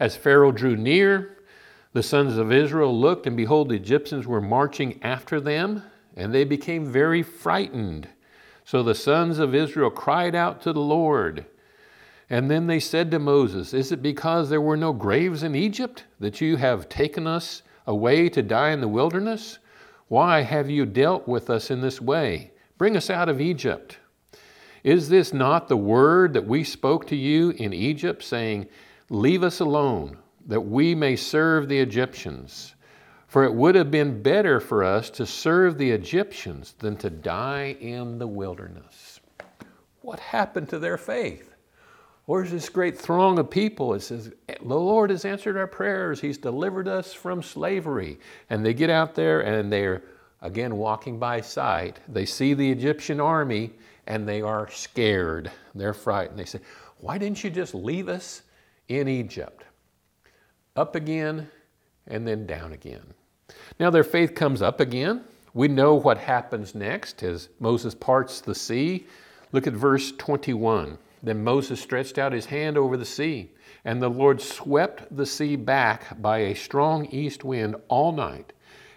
As 0.00 0.16
Pharaoh 0.16 0.52
drew 0.52 0.76
near, 0.76 1.38
the 1.92 2.02
sons 2.02 2.36
of 2.36 2.50
Israel 2.50 2.98
looked, 2.98 3.26
and 3.26 3.36
behold, 3.36 3.68
the 3.68 3.76
Egyptians 3.76 4.26
were 4.26 4.40
marching 4.40 4.98
after 5.02 5.40
them, 5.40 5.84
and 6.16 6.34
they 6.34 6.44
became 6.44 6.84
very 6.84 7.22
frightened. 7.22 8.08
So 8.64 8.82
the 8.82 8.94
sons 8.94 9.38
of 9.38 9.54
Israel 9.54 9.90
cried 9.90 10.34
out 10.34 10.60
to 10.62 10.72
the 10.72 10.80
Lord. 10.80 11.46
And 12.28 12.50
then 12.50 12.66
they 12.66 12.80
said 12.80 13.10
to 13.10 13.18
Moses, 13.20 13.72
Is 13.72 13.92
it 13.92 14.02
because 14.02 14.50
there 14.50 14.60
were 14.60 14.76
no 14.76 14.92
graves 14.92 15.42
in 15.42 15.54
Egypt 15.54 16.04
that 16.18 16.40
you 16.40 16.56
have 16.56 16.88
taken 16.88 17.26
us 17.26 17.62
away 17.86 18.28
to 18.30 18.42
die 18.42 18.70
in 18.70 18.80
the 18.80 18.88
wilderness? 18.88 19.58
Why 20.08 20.40
have 20.40 20.68
you 20.68 20.86
dealt 20.86 21.28
with 21.28 21.48
us 21.48 21.70
in 21.70 21.80
this 21.80 22.00
way? 22.00 22.50
Bring 22.78 22.96
us 22.96 23.10
out 23.10 23.28
of 23.28 23.40
Egypt. 23.40 23.98
Is 24.82 25.08
this 25.08 25.32
not 25.32 25.68
the 25.68 25.76
word 25.76 26.34
that 26.34 26.46
we 26.46 26.62
spoke 26.64 27.06
to 27.06 27.16
you 27.16 27.50
in 27.50 27.72
Egypt, 27.72 28.22
saying, 28.22 28.68
Leave 29.08 29.42
us 29.42 29.60
alone, 29.60 30.18
that 30.46 30.60
we 30.60 30.94
may 30.94 31.16
serve 31.16 31.68
the 31.68 31.78
Egyptians? 31.78 32.74
For 33.26 33.44
it 33.44 33.54
would 33.54 33.74
have 33.74 33.90
been 33.90 34.22
better 34.22 34.60
for 34.60 34.84
us 34.84 35.10
to 35.10 35.26
serve 35.26 35.78
the 35.78 35.90
Egyptians 35.90 36.74
than 36.78 36.96
to 36.98 37.10
die 37.10 37.76
in 37.80 38.18
the 38.18 38.26
wilderness. 38.26 39.20
What 40.02 40.20
happened 40.20 40.68
to 40.68 40.78
their 40.78 40.98
faith? 40.98 41.54
Where's 42.26 42.50
this 42.50 42.68
great 42.68 42.98
throng 42.98 43.38
of 43.38 43.50
people? 43.50 43.94
It 43.94 44.00
says, 44.00 44.32
The 44.46 44.74
Lord 44.74 45.10
has 45.10 45.24
answered 45.24 45.56
our 45.56 45.66
prayers. 45.66 46.20
He's 46.20 46.38
delivered 46.38 46.88
us 46.88 47.12
from 47.12 47.42
slavery. 47.42 48.18
And 48.50 48.64
they 48.64 48.72
get 48.72 48.88
out 48.88 49.14
there 49.14 49.40
and 49.40 49.72
they're, 49.72 50.02
again, 50.44 50.76
walking 50.76 51.18
by 51.18 51.40
sight. 51.40 51.98
They 52.06 52.26
see 52.26 52.54
the 52.54 52.70
Egyptian 52.70 53.18
army 53.18 53.72
and 54.06 54.28
they 54.28 54.42
are 54.42 54.70
scared. 54.70 55.50
They're 55.74 55.94
frightened. 55.94 56.38
They 56.38 56.44
say, 56.44 56.60
Why 56.98 57.18
didn't 57.18 57.42
you 57.42 57.50
just 57.50 57.74
leave 57.74 58.08
us 58.08 58.42
in 58.88 59.08
Egypt? 59.08 59.64
Up 60.76 60.94
again 60.94 61.48
and 62.06 62.28
then 62.28 62.46
down 62.46 62.72
again. 62.72 63.14
Now 63.80 63.90
their 63.90 64.04
faith 64.04 64.34
comes 64.34 64.60
up 64.60 64.80
again. 64.80 65.24
We 65.54 65.66
know 65.68 65.94
what 65.94 66.18
happens 66.18 66.74
next 66.74 67.22
as 67.22 67.48
Moses 67.58 67.94
parts 67.94 68.40
the 68.40 68.54
sea. 68.54 69.06
Look 69.52 69.66
at 69.66 69.72
verse 69.72 70.12
21. 70.12 70.98
Then 71.22 71.42
Moses 71.42 71.80
stretched 71.80 72.18
out 72.18 72.32
his 72.32 72.44
hand 72.44 72.76
over 72.76 72.98
the 72.98 73.04
sea, 73.06 73.50
and 73.86 74.02
the 74.02 74.10
Lord 74.10 74.42
swept 74.42 75.16
the 75.16 75.24
sea 75.24 75.56
back 75.56 76.20
by 76.20 76.38
a 76.38 76.54
strong 76.54 77.06
east 77.06 77.44
wind 77.44 77.76
all 77.88 78.12
night 78.12 78.52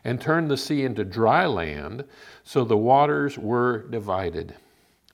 and 0.08 0.22
turned 0.22 0.50
the 0.50 0.56
sea 0.56 0.84
into 0.84 1.04
dry 1.04 1.46
land, 1.46 2.06
so 2.46 2.64
the 2.64 2.78
waters 2.78 3.38
were 3.38 3.80
divided. 3.90 4.56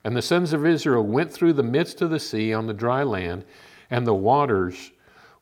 And 0.04 0.16
the 0.16 0.22
sons 0.22 0.52
of 0.52 0.64
Israel 0.64 1.02
went 1.02 1.32
through 1.32 1.54
the 1.54 1.64
midst 1.64 2.00
of 2.00 2.10
the 2.10 2.20
sea 2.20 2.54
on 2.54 2.68
the 2.68 2.72
dry 2.74 3.02
land, 3.02 3.44
and 3.90 4.06
the 4.06 4.14
waters 4.14 4.92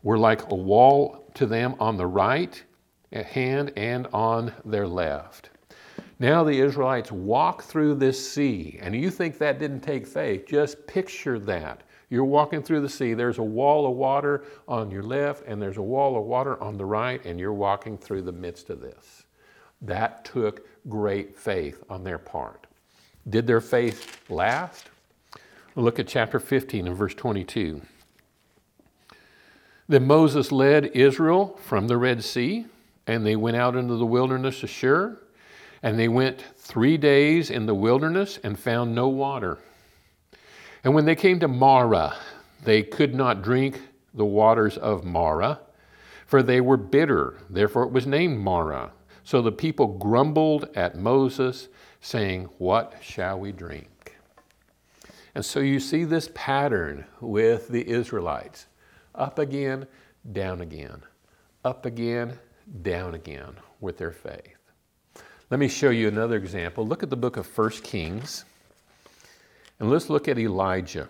were 0.03 0.17
like 0.17 0.51
a 0.51 0.55
wall 0.55 1.31
to 1.35 1.45
them 1.45 1.75
on 1.79 1.99
the 1.99 2.07
right 2.07 2.65
hand 3.13 3.75
and 3.77 4.09
on 4.15 4.55
their 4.65 4.89
left. 4.89 5.51
Now 6.19 6.45
the 6.45 6.59
Israelites 6.59 7.13
walk 7.13 7.63
through 7.63 7.97
this 7.97 8.33
sea, 8.33 8.79
and 8.81 8.97
you 8.97 9.11
think 9.11 9.37
that 9.37 9.59
didn't 9.59 9.81
take 9.81 10.07
faith. 10.07 10.47
Just 10.47 10.87
picture 10.87 11.39
that. 11.41 11.83
You're 12.09 12.25
walking 12.25 12.63
through 12.63 12.81
the 12.81 12.89
sea, 12.89 13.13
there's 13.13 13.37
a 13.37 13.43
wall 13.43 13.87
of 13.87 13.97
water 13.99 14.45
on 14.67 14.91
your 14.91 15.03
left, 15.03 15.47
and 15.47 15.61
there's 15.61 15.77
a 15.77 15.83
wall 15.83 16.17
of 16.17 16.25
water 16.25 16.59
on 16.63 16.79
the 16.79 16.87
right, 16.87 17.23
and 17.27 17.39
you're 17.39 17.53
walking 17.53 17.99
through 17.99 18.23
the 18.23 18.33
midst 18.33 18.71
of 18.71 18.81
this. 18.81 19.22
That 19.83 20.25
took 20.25 20.67
great 20.89 21.37
faith 21.37 21.83
on 21.91 22.05
their 22.05 22.19
part. 22.19 22.67
Did 23.29 23.47
their 23.47 23.61
faith 23.61 24.31
last? 24.31 24.89
Look 25.77 25.99
at 25.99 26.09
chapter 26.09 26.41
15 26.41 26.87
and 26.87 26.97
verse 26.97 27.15
22. 27.15 27.83
Then 29.89 30.07
Moses 30.07 30.51
led 30.51 30.87
Israel 30.87 31.59
from 31.63 31.89
the 31.89 31.97
Red 31.97 32.25
Sea 32.25 32.67
and 33.07 33.27
they 33.27 33.37
went 33.37 33.57
out 33.57 33.77
into 33.77 33.97
the 33.97 34.07
wilderness 34.07 34.63
of 34.63 34.71
Shur, 34.71 35.19
and 35.83 35.99
they 35.99 36.09
went 36.09 36.45
three 36.57 36.97
days 36.97 37.51
in 37.51 37.67
the 37.67 37.75
wilderness 37.75 38.39
and 38.43 38.59
found 38.59 38.95
no 38.95 39.09
water. 39.09 39.59
And 40.85 40.95
when 40.95 41.05
they 41.05 41.17
came 41.17 41.41
to 41.41 41.49
Marah, 41.49 42.17
they 42.65 42.83
could 42.83 43.15
not 43.15 43.43
drink 43.43 43.81
the 44.15 44.25
waters 44.25 44.77
of 44.77 45.05
Marah, 45.05 45.61
for 46.27 46.43
they 46.43 46.61
were 46.61 46.77
bitter. 46.77 47.39
Therefore 47.51 47.85
it 47.85 47.93
was 47.93 48.07
named 48.07 48.39
Marah. 48.39 48.93
So 49.25 49.41
the 49.41 49.53
people 49.53 49.87
grumbled 49.87 50.69
at 50.75 50.97
Moses, 50.97 51.69
saying, 52.01 52.49
What 52.59 52.95
shall 53.01 53.39
we 53.39 53.53
drink? 53.53 54.17
And 55.35 55.45
so 55.45 55.61
you 55.61 55.81
see 55.81 56.05
this 56.05 56.29
pattern 56.35 57.07
with 57.21 57.69
the 57.69 57.89
Israelites 57.89 58.67
up 59.15 59.39
again, 59.39 59.87
down 60.33 60.61
again, 60.61 61.03
up 61.65 61.87
again, 61.87 62.39
down 62.83 63.15
again 63.15 63.55
with 63.81 63.99
their 63.99 64.13
faith. 64.13 64.57
Let 65.51 65.61
me 65.61 65.69
show 65.69 65.91
you 65.91 66.09
another 66.09 66.37
example. 66.37 66.87
Look 66.87 67.03
at 67.03 67.11
the 67.11 67.17
book 67.17 67.37
of 67.37 67.47
1 67.59 67.71
Kings, 67.83 68.45
and 69.79 69.91
let's 69.91 70.11
look 70.11 70.29
at 70.29 70.39
Elijah. 70.39 71.09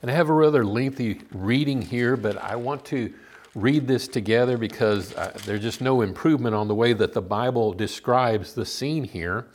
And 0.00 0.10
I 0.10 0.14
have 0.14 0.28
a 0.28 0.34
rather 0.34 0.64
lengthy 0.64 1.22
reading 1.32 1.82
here, 1.82 2.16
but 2.16 2.36
I 2.36 2.56
want 2.56 2.84
to 2.86 3.12
read 3.60 3.88
this 3.88 4.06
together 4.06 4.56
because 4.56 5.14
uh, 5.14 5.36
there's 5.44 5.62
just 5.62 5.80
no 5.80 6.00
improvement 6.00 6.54
on 6.54 6.68
the 6.68 6.74
way 6.74 6.92
that 6.92 7.12
the 7.12 7.22
Bible 7.22 7.72
describes 7.72 8.54
the 8.54 8.64
scene 8.64 9.04
here 9.04 9.46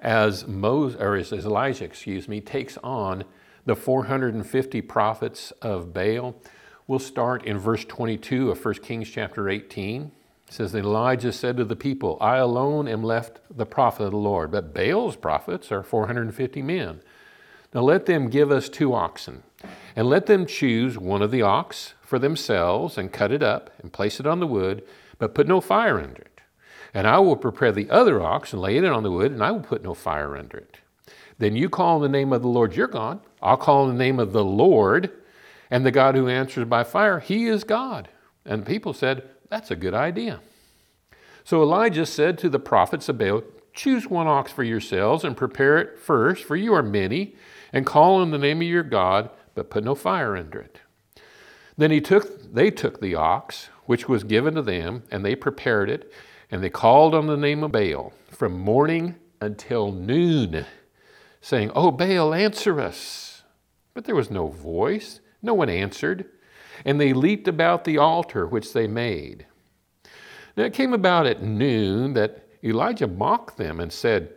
as 0.00 0.46
Moses, 0.46 1.00
or 1.00 1.16
as 1.16 1.32
Elijah, 1.32 1.84
excuse 1.84 2.28
me, 2.28 2.40
takes 2.40 2.78
on 2.82 3.24
the 3.66 3.76
450 3.76 4.80
prophets 4.82 5.52
of 5.62 5.92
Baal. 5.92 6.34
We'll 6.86 6.98
start 6.98 7.44
in 7.44 7.58
verse 7.58 7.84
22 7.84 8.50
of 8.50 8.64
1 8.64 8.74
Kings 8.76 9.10
chapter 9.10 9.48
18. 9.48 10.12
It 10.46 10.52
says, 10.52 10.74
Elijah 10.74 11.32
said 11.32 11.56
to 11.56 11.64
the 11.64 11.76
people, 11.76 12.18
I 12.20 12.36
alone 12.36 12.86
am 12.86 13.02
left 13.02 13.40
the 13.54 13.66
prophet 13.66 14.04
of 14.04 14.10
the 14.10 14.18
Lord, 14.18 14.50
but 14.50 14.74
Baal's 14.74 15.16
prophets 15.16 15.72
are 15.72 15.82
450 15.82 16.62
men. 16.62 17.00
Now 17.72 17.80
let 17.80 18.06
them 18.06 18.28
give 18.28 18.50
us 18.50 18.68
two 18.68 18.94
oxen, 18.94 19.42
and 19.96 20.08
let 20.08 20.26
them 20.26 20.46
choose 20.46 20.96
one 20.98 21.22
of 21.22 21.30
the 21.30 21.42
ox 21.42 21.94
for 22.14 22.20
themselves, 22.20 22.96
and 22.96 23.12
cut 23.12 23.32
it 23.32 23.42
up, 23.42 23.70
and 23.82 23.92
place 23.92 24.20
it 24.20 24.26
on 24.26 24.38
the 24.38 24.46
wood, 24.46 24.84
but 25.18 25.34
put 25.34 25.48
no 25.48 25.60
fire 25.60 25.98
under 25.98 26.22
it. 26.22 26.40
And 26.94 27.08
I 27.08 27.18
will 27.18 27.34
prepare 27.34 27.72
the 27.72 27.90
other 27.90 28.22
ox, 28.22 28.52
and 28.52 28.62
lay 28.62 28.76
it 28.76 28.84
on 28.84 29.02
the 29.02 29.10
wood, 29.10 29.32
and 29.32 29.42
I 29.42 29.50
will 29.50 29.64
put 29.64 29.82
no 29.82 29.94
fire 29.94 30.36
under 30.36 30.58
it. 30.58 30.76
Then 31.38 31.56
you 31.56 31.68
call 31.68 31.96
in 31.96 32.02
the 32.02 32.16
name 32.16 32.32
of 32.32 32.40
the 32.40 32.46
Lord 32.46 32.76
your 32.76 32.86
God. 32.86 33.18
I'll 33.42 33.56
call 33.56 33.90
in 33.90 33.96
the 33.96 34.04
name 34.04 34.20
of 34.20 34.32
the 34.32 34.44
Lord 34.44 35.10
and 35.72 35.84
the 35.84 35.90
God 35.90 36.14
who 36.14 36.28
answers 36.28 36.66
by 36.66 36.84
fire, 36.84 37.18
he 37.18 37.46
is 37.48 37.64
God. 37.64 38.08
And 38.44 38.64
people 38.64 38.92
said, 38.92 39.28
That's 39.48 39.72
a 39.72 39.76
good 39.76 39.92
idea. 39.92 40.38
So 41.42 41.62
Elijah 41.62 42.06
said 42.06 42.38
to 42.38 42.48
the 42.48 42.60
prophets 42.60 43.08
of 43.08 43.18
Baal, 43.18 43.42
Choose 43.72 44.06
one 44.06 44.28
ox 44.28 44.52
for 44.52 44.62
yourselves 44.62 45.24
and 45.24 45.36
prepare 45.36 45.78
it 45.78 45.98
first, 45.98 46.44
for 46.44 46.54
you 46.54 46.74
are 46.74 46.82
many, 46.84 47.34
and 47.72 47.84
call 47.84 48.20
on 48.20 48.30
the 48.30 48.38
name 48.38 48.58
of 48.58 48.68
your 48.68 48.84
God, 48.84 49.30
but 49.56 49.68
put 49.68 49.82
no 49.82 49.96
fire 49.96 50.36
under 50.36 50.60
it. 50.60 50.78
Then 51.76 51.90
he 51.90 52.00
took, 52.00 52.52
they 52.52 52.70
took 52.70 53.00
the 53.00 53.14
ox, 53.14 53.68
which 53.86 54.08
was 54.08 54.24
given 54.24 54.54
to 54.54 54.62
them, 54.62 55.02
and 55.10 55.24
they 55.24 55.34
prepared 55.34 55.90
it, 55.90 56.12
and 56.50 56.62
they 56.62 56.70
called 56.70 57.14
on 57.14 57.26
the 57.26 57.36
name 57.36 57.64
of 57.64 57.72
Baal 57.72 58.12
from 58.28 58.58
morning 58.58 59.16
until 59.40 59.92
noon, 59.92 60.64
saying, 61.40 61.72
Oh, 61.74 61.90
Baal, 61.90 62.32
answer 62.32 62.80
us. 62.80 63.42
But 63.92 64.04
there 64.04 64.14
was 64.14 64.30
no 64.30 64.48
voice, 64.48 65.20
no 65.42 65.54
one 65.54 65.68
answered, 65.68 66.26
and 66.84 67.00
they 67.00 67.12
leaped 67.12 67.48
about 67.48 67.84
the 67.84 67.98
altar 67.98 68.46
which 68.46 68.72
they 68.72 68.86
made. 68.86 69.46
Now 70.56 70.64
it 70.64 70.74
came 70.74 70.92
about 70.92 71.26
at 71.26 71.42
noon 71.42 72.14
that 72.14 72.46
Elijah 72.62 73.06
mocked 73.06 73.56
them 73.56 73.80
and 73.80 73.92
said, 73.92 74.32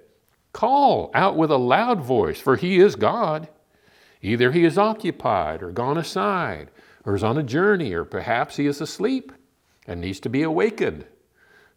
Call 0.54 1.12
out 1.14 1.38
with 1.38 1.52
a 1.52 1.58
loud 1.58 2.02
voice, 2.02 2.40
for 2.40 2.56
he 2.56 2.80
is 2.80 2.96
God. 2.96 3.48
Either 4.22 4.52
he 4.52 4.66
is 4.66 4.78
occupied 4.78 5.62
or 5.62 5.72
gone 5.72 5.98
aside, 5.98 6.70
or 7.08 7.16
is 7.16 7.24
on 7.24 7.38
a 7.38 7.44
journey, 7.44 7.94
or 7.94 8.04
perhaps 8.04 8.58
he 8.58 8.68
is 8.68 8.82
asleep 8.82 9.32
and 9.88 10.02
needs 10.02 10.20
to 10.20 10.30
be 10.30 10.44
awakened. 10.44 11.06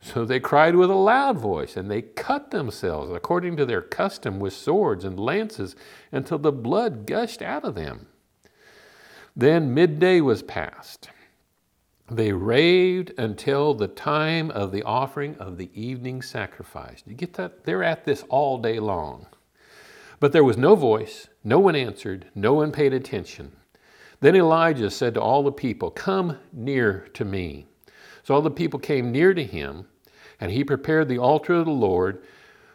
So 0.01 0.25
they 0.25 0.41
cried 0.41 0.75
with 0.75 0.91
a 0.91 0.95
loud 0.95 1.39
voice, 1.39 1.77
and 1.77 1.89
they 1.89 2.03
cut 2.03 2.51
themselves 2.51 3.13
according 3.13 3.57
to 3.57 3.65
their 3.65 3.81
custom 3.81 4.41
with 4.41 4.53
swords 4.53 5.05
and 5.05 5.21
lances 5.21 5.77
until 6.11 6.39
the 6.39 6.51
blood 6.51 7.07
gushed 7.07 7.43
out 7.43 7.65
of 7.65 7.77
them. 7.77 8.09
Then 9.37 9.73
midday 9.73 10.21
was 10.21 10.43
past. 10.43 11.11
They 12.11 12.33
raved 12.33 13.13
until 13.17 13.73
the 13.73 13.87
time 13.87 14.51
of 14.51 14.73
the 14.73 14.83
offering 14.83 15.37
of 15.37 15.59
the 15.59 15.71
evening 15.81 16.23
sacrifice. 16.23 17.05
You 17.07 17.15
get 17.15 17.35
that? 17.35 17.63
They're 17.63 17.85
at 17.85 18.05
this 18.05 18.25
all 18.29 18.59
day 18.59 18.81
long. 18.81 19.27
But 20.19 20.33
there 20.33 20.43
was 20.43 20.57
no 20.57 20.75
voice, 20.75 21.29
no 21.45 21.61
one 21.61 21.77
answered, 21.77 22.27
no 22.35 22.53
one 22.55 22.73
paid 22.73 22.93
attention. 22.93 23.53
Then 24.21 24.37
Elijah 24.37 24.91
said 24.91 25.15
to 25.15 25.21
all 25.21 25.43
the 25.43 25.53
people, 25.53 25.91
Come 25.91 26.39
near 26.53 27.09
to 27.15 27.25
me. 27.25 27.67
So 28.23 28.35
all 28.35 28.43
the 28.43 28.51
people 28.51 28.79
came 28.79 29.11
near 29.11 29.33
to 29.33 29.43
him, 29.43 29.87
and 30.39 30.53
he 30.53 30.63
prepared 30.63 31.09
the 31.09 31.19
altar 31.19 31.55
of 31.55 31.65
the 31.65 31.73
Lord, 31.73 32.23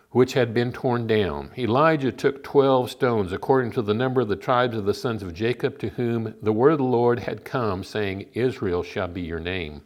which 0.09 0.33
had 0.33 0.53
been 0.53 0.71
torn 0.71 1.05
down. 1.05 1.51
Elijah 1.57 2.11
took 2.11 2.43
twelve 2.43 2.89
stones, 2.89 3.31
according 3.31 3.71
to 3.73 3.81
the 3.81 3.93
number 3.93 4.21
of 4.21 4.27
the 4.27 4.35
tribes 4.35 4.75
of 4.75 4.85
the 4.85 4.93
sons 4.93 5.21
of 5.21 5.33
Jacob, 5.33 5.77
to 5.79 5.89
whom 5.89 6.33
the 6.41 6.53
word 6.53 6.71
of 6.71 6.77
the 6.79 6.83
Lord 6.83 7.19
had 7.19 7.45
come, 7.45 7.83
saying, 7.83 8.27
Israel 8.33 8.81
shall 8.81 9.07
be 9.07 9.21
your 9.21 9.39
name. 9.39 9.81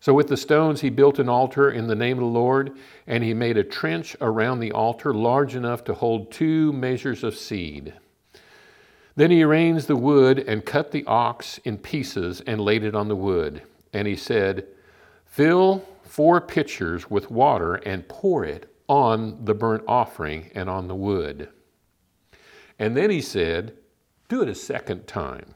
So 0.00 0.12
with 0.14 0.26
the 0.26 0.36
stones 0.36 0.80
he 0.80 0.90
built 0.90 1.20
an 1.20 1.28
altar 1.28 1.70
in 1.70 1.86
the 1.86 1.94
name 1.94 2.18
of 2.18 2.24
the 2.24 2.38
Lord, 2.38 2.76
and 3.06 3.22
he 3.22 3.34
made 3.34 3.56
a 3.56 3.62
trench 3.62 4.16
around 4.20 4.58
the 4.58 4.72
altar 4.72 5.14
large 5.14 5.54
enough 5.54 5.84
to 5.84 5.94
hold 5.94 6.32
two 6.32 6.72
measures 6.72 7.22
of 7.22 7.36
seed. 7.36 7.94
Then 9.14 9.30
he 9.30 9.42
arranged 9.42 9.88
the 9.88 9.96
wood 9.96 10.38
and 10.38 10.64
cut 10.64 10.90
the 10.90 11.04
ox 11.06 11.58
in 11.64 11.78
pieces 11.78 12.40
and 12.46 12.60
laid 12.60 12.82
it 12.82 12.94
on 12.94 13.08
the 13.08 13.16
wood. 13.16 13.62
And 13.92 14.08
he 14.08 14.16
said, 14.16 14.66
Fill 15.26 15.84
four 16.02 16.40
pitchers 16.40 17.10
with 17.10 17.30
water 17.30 17.74
and 17.74 18.08
pour 18.08 18.44
it 18.44 18.74
on 18.88 19.44
the 19.44 19.54
burnt 19.54 19.84
offering 19.86 20.50
and 20.54 20.68
on 20.68 20.88
the 20.88 20.94
wood. 20.94 21.48
And 22.78 22.96
then 22.96 23.10
he 23.10 23.20
said, 23.20 23.76
Do 24.28 24.42
it 24.42 24.48
a 24.48 24.54
second 24.54 25.06
time. 25.06 25.54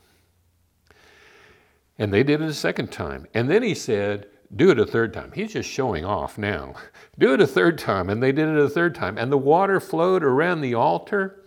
And 1.98 2.12
they 2.12 2.22
did 2.22 2.42
it 2.42 2.48
a 2.48 2.54
second 2.54 2.92
time. 2.92 3.26
And 3.34 3.50
then 3.50 3.62
he 3.62 3.74
said, 3.74 4.28
Do 4.54 4.70
it 4.70 4.78
a 4.78 4.86
third 4.86 5.14
time. 5.14 5.32
He's 5.34 5.54
just 5.54 5.68
showing 5.68 6.04
off 6.04 6.36
now. 6.36 6.74
Do 7.18 7.32
it 7.32 7.40
a 7.40 7.46
third 7.46 7.78
time. 7.78 8.10
And 8.10 8.22
they 8.22 8.32
did 8.32 8.48
it 8.48 8.58
a 8.58 8.68
third 8.68 8.94
time. 8.94 9.16
And 9.16 9.32
the 9.32 9.38
water 9.38 9.80
flowed 9.80 10.22
around 10.22 10.60
the 10.60 10.74
altar 10.74 11.42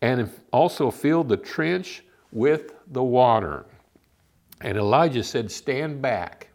and 0.00 0.30
also 0.52 0.90
filled 0.90 1.28
the 1.28 1.36
trench 1.36 2.04
with 2.32 2.72
the 2.88 3.02
water. 3.02 3.66
And 4.60 4.76
Elijah 4.76 5.24
said, 5.24 5.50
Stand 5.50 6.02
back. 6.02 6.48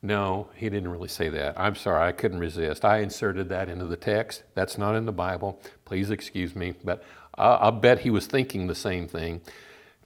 No, 0.00 0.48
he 0.54 0.68
didn't 0.68 0.90
really 0.90 1.08
say 1.08 1.28
that. 1.28 1.58
I'm 1.58 1.74
sorry, 1.74 2.06
I 2.06 2.12
couldn't 2.12 2.38
resist. 2.38 2.84
I 2.84 2.98
inserted 2.98 3.48
that 3.48 3.68
into 3.68 3.84
the 3.84 3.96
text. 3.96 4.44
That's 4.54 4.78
not 4.78 4.94
in 4.94 5.06
the 5.06 5.12
Bible. 5.12 5.60
Please 5.84 6.10
excuse 6.10 6.54
me, 6.54 6.74
but 6.84 7.02
I'll 7.34 7.72
bet 7.72 8.00
he 8.00 8.10
was 8.10 8.26
thinking 8.26 8.66
the 8.66 8.74
same 8.76 9.08
thing. 9.08 9.40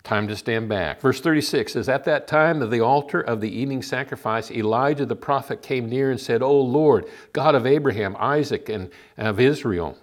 Time 0.03 0.27
to 0.29 0.37
stand 0.37 0.69
back. 0.69 1.01
Verse 1.01 1.21
36 1.21 1.75
says, 1.75 1.89
At 1.89 2.05
that 2.05 2.27
time 2.27 2.61
of 2.61 2.71
the 2.71 2.81
altar 2.81 3.21
of 3.21 3.41
the 3.41 3.57
evening 3.57 3.83
sacrifice, 3.83 4.51
Elijah 4.51 5.07
the 5.07 5.15
prophet 5.15 5.63
came 5.63 5.89
near 5.89 6.11
and 6.11 6.21
said, 6.21 6.43
O 6.43 6.61
Lord, 6.61 7.07
God 7.33 7.55
of 7.55 7.67
Abraham, 7.67 8.17
Isaac, 8.19 8.69
and 8.69 8.91
of 9.17 9.39
Israel, 9.39 9.97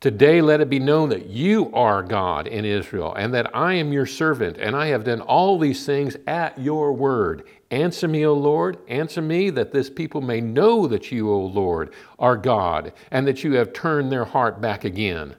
Today 0.00 0.40
let 0.40 0.62
it 0.62 0.70
be 0.70 0.78
known 0.78 1.10
that 1.10 1.26
you 1.26 1.70
are 1.74 2.02
God 2.02 2.46
in 2.46 2.64
Israel, 2.64 3.12
and 3.12 3.34
that 3.34 3.54
I 3.54 3.74
am 3.74 3.92
your 3.92 4.06
servant, 4.06 4.56
and 4.56 4.74
I 4.74 4.86
have 4.86 5.04
done 5.04 5.20
all 5.20 5.58
these 5.58 5.84
things 5.84 6.16
at 6.26 6.58
your 6.58 6.94
word. 6.94 7.46
Answer 7.70 8.08
me, 8.08 8.24
O 8.24 8.32
Lord, 8.32 8.78
answer 8.88 9.20
me, 9.20 9.50
that 9.50 9.72
this 9.72 9.90
people 9.90 10.22
may 10.22 10.40
know 10.40 10.86
that 10.86 11.12
you, 11.12 11.30
O 11.30 11.38
Lord, 11.40 11.92
are 12.18 12.38
God, 12.38 12.94
and 13.10 13.26
that 13.26 13.44
you 13.44 13.52
have 13.56 13.74
turned 13.74 14.10
their 14.10 14.24
heart 14.24 14.58
back 14.58 14.86
again. 14.86 15.36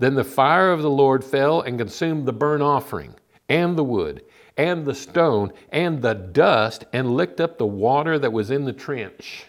Then 0.00 0.16
the 0.16 0.24
fire 0.24 0.72
of 0.72 0.82
the 0.82 0.90
Lord 0.90 1.22
fell 1.24 1.60
and 1.60 1.78
consumed 1.78 2.26
the 2.26 2.32
burnt 2.32 2.64
offering, 2.64 3.14
and 3.48 3.78
the 3.78 3.84
wood, 3.84 4.24
and 4.56 4.84
the 4.84 4.94
stone, 4.96 5.52
and 5.70 6.02
the 6.02 6.14
dust, 6.14 6.84
and 6.92 7.14
licked 7.14 7.40
up 7.40 7.58
the 7.58 7.66
water 7.66 8.18
that 8.18 8.32
was 8.32 8.50
in 8.50 8.64
the 8.64 8.72
trench. 8.72 9.44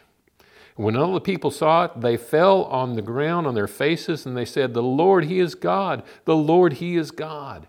When 0.76 0.96
all 0.96 1.14
the 1.14 1.22
people 1.22 1.52
saw 1.52 1.86
it, 1.86 2.02
they 2.02 2.18
fell 2.18 2.64
on 2.66 2.96
the 2.96 3.02
ground 3.02 3.46
on 3.48 3.56
their 3.56 3.68
faces 3.68 4.26
and 4.26 4.36
they 4.36 4.46
said, 4.46 4.74
The 4.74 4.84
Lord, 4.84 5.26
He 5.26 5.40
is 5.40 5.56
God. 5.56 6.04
The 6.26 6.36
Lord, 6.36 6.74
He 6.74 6.96
is 6.96 7.12
God. 7.12 7.68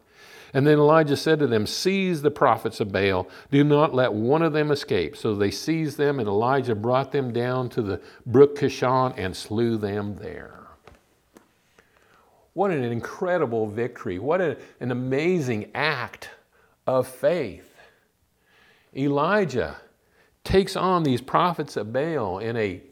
And 0.55 0.67
then 0.67 0.79
Elijah 0.79 1.17
said 1.17 1.39
to 1.39 1.47
them, 1.47 1.67
Seize 1.67 2.23
the 2.23 2.31
prophets 2.31 2.81
of 2.81 2.93
Baal. 2.93 3.29
Do 3.51 3.65
not 3.65 3.95
let 3.95 4.13
one 4.13 4.43
of 4.43 4.53
them 4.53 4.71
escape. 4.71 5.17
So 5.17 5.35
they 5.35 5.51
seized 5.51 5.97
them, 5.97 6.19
and 6.19 6.29
Elijah 6.29 6.75
brought 6.75 7.11
them 7.11 7.33
down 7.33 7.71
to 7.71 7.83
the 7.83 8.01
brook 8.27 8.59
Kishon 8.59 9.15
and 9.17 9.35
slew 9.35 9.79
them 9.79 10.17
there. 10.17 10.59
What 12.53 12.71
an 12.71 12.85
incredible 12.85 13.67
victory. 13.67 14.19
What 14.19 14.43
a, 14.43 14.59
an 14.81 14.91
amazing 14.91 15.71
act 15.75 16.29
of 16.87 17.09
faith. 17.09 17.75
Elijah 18.95 19.77
takes 20.45 20.77
on 20.77 21.03
these 21.03 21.23
prophets 21.23 21.79
of 21.79 21.95
Baal 21.95 22.41
in 22.41 22.57
a 22.59 22.83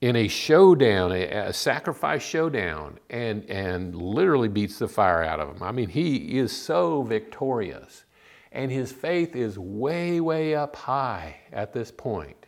in 0.00 0.16
a 0.16 0.28
showdown, 0.28 1.12
a, 1.12 1.26
a, 1.26 1.52
sacrifice 1.52 2.22
showdown, 2.22 2.98
and, 3.10 3.44
and 3.50 3.94
literally 3.94 4.48
beats 4.48 4.78
the 4.78 4.88
fire 4.88 5.22
out 5.22 5.40
of 5.40 5.54
him. 5.54 5.62
I 5.62 5.72
mean, 5.72 5.90
he 5.90 6.38
is 6.38 6.52
so 6.52 7.02
victorious. 7.02 8.04
And 8.52 8.70
his 8.70 8.90
faith 8.90 9.36
is 9.36 9.58
way, 9.58 10.20
way 10.20 10.54
up 10.54 10.74
high 10.74 11.36
at 11.52 11.72
this 11.72 11.90
point. 11.90 12.46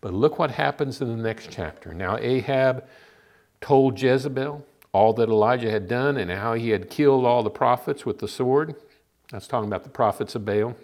But 0.00 0.12
look 0.14 0.38
what 0.38 0.52
happens 0.52 1.00
in 1.00 1.08
the 1.08 1.22
next 1.22 1.50
chapter. 1.50 1.92
Now, 1.92 2.16
Ahab 2.18 2.86
told 3.60 4.00
Jezebel 4.00 4.64
all 4.92 5.12
that 5.14 5.28
Elijah 5.28 5.70
had 5.70 5.88
done 5.88 6.16
and 6.16 6.30
how 6.30 6.54
he 6.54 6.70
had 6.70 6.90
killed 6.90 7.24
all 7.24 7.42
the 7.42 7.50
prophets 7.50 8.06
with 8.06 8.18
the 8.18 8.28
sword. 8.28 8.76
That's 9.32 9.48
talking 9.48 9.66
about 9.66 9.82
the 9.82 9.90
prophets 9.90 10.34
of 10.34 10.44
Baal. 10.44 10.76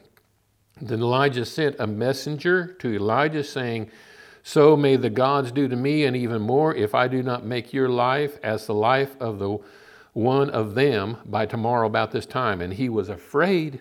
Then 0.80 1.00
Elijah 1.00 1.44
sent 1.44 1.76
a 1.78 1.86
messenger 1.86 2.74
to 2.80 2.94
Elijah 2.94 3.44
saying, 3.44 3.90
so 4.42 4.76
may 4.76 4.96
the 4.96 5.10
gods 5.10 5.52
do 5.52 5.68
to 5.68 5.76
me, 5.76 6.04
and 6.04 6.16
even 6.16 6.42
more, 6.42 6.74
if 6.74 6.94
I 6.94 7.08
do 7.08 7.22
not 7.22 7.44
make 7.44 7.72
your 7.72 7.88
life 7.88 8.38
as 8.42 8.66
the 8.66 8.74
life 8.74 9.16
of 9.20 9.38
the 9.38 9.58
one 10.12 10.50
of 10.50 10.74
them 10.74 11.16
by 11.24 11.46
tomorrow 11.46 11.86
about 11.86 12.10
this 12.10 12.26
time. 12.26 12.60
And 12.60 12.74
he 12.74 12.88
was 12.88 13.08
afraid, 13.08 13.80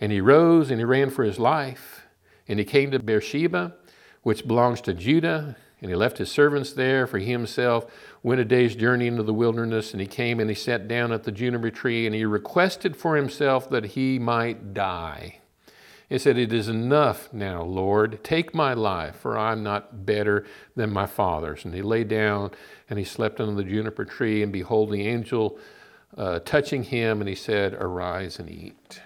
and 0.00 0.12
he 0.12 0.20
rose 0.20 0.70
and 0.70 0.78
he 0.78 0.84
ran 0.84 1.10
for 1.10 1.24
his 1.24 1.38
life. 1.38 2.06
And 2.46 2.58
he 2.58 2.64
came 2.64 2.90
to 2.90 2.98
Beersheba, 2.98 3.74
which 4.22 4.46
belongs 4.46 4.80
to 4.82 4.94
Judah, 4.94 5.56
and 5.80 5.90
he 5.90 5.96
left 5.96 6.18
his 6.18 6.30
servants 6.30 6.72
there, 6.74 7.06
for 7.06 7.18
himself 7.18 7.86
went 8.22 8.40
a 8.40 8.44
day's 8.44 8.76
journey 8.76 9.06
into 9.06 9.22
the 9.22 9.32
wilderness. 9.32 9.92
And 9.92 10.00
he 10.00 10.06
came 10.06 10.38
and 10.38 10.50
he 10.50 10.54
sat 10.54 10.88
down 10.88 11.10
at 11.10 11.24
the 11.24 11.32
juniper 11.32 11.70
tree, 11.70 12.06
and 12.06 12.14
he 12.14 12.24
requested 12.24 12.96
for 12.96 13.16
himself 13.16 13.70
that 13.70 13.86
he 13.86 14.18
might 14.18 14.74
die. 14.74 15.39
He 16.10 16.18
said, 16.18 16.36
It 16.36 16.52
is 16.52 16.68
enough 16.68 17.32
now, 17.32 17.62
Lord. 17.62 18.24
Take 18.24 18.52
my 18.52 18.74
life, 18.74 19.14
for 19.14 19.38
I'm 19.38 19.62
not 19.62 20.04
better 20.04 20.44
than 20.74 20.92
my 20.92 21.06
father's. 21.06 21.64
And 21.64 21.72
he 21.72 21.82
lay 21.82 22.02
down 22.02 22.50
and 22.90 22.98
he 22.98 23.04
slept 23.04 23.40
under 23.40 23.54
the 23.54 23.68
juniper 23.68 24.04
tree, 24.04 24.42
and 24.42 24.52
behold, 24.52 24.90
the 24.90 25.06
angel 25.06 25.56
uh, 26.18 26.40
touching 26.40 26.82
him, 26.82 27.20
and 27.20 27.28
he 27.28 27.36
said, 27.36 27.74
Arise 27.74 28.40
and 28.40 28.50
eat. 28.50 29.00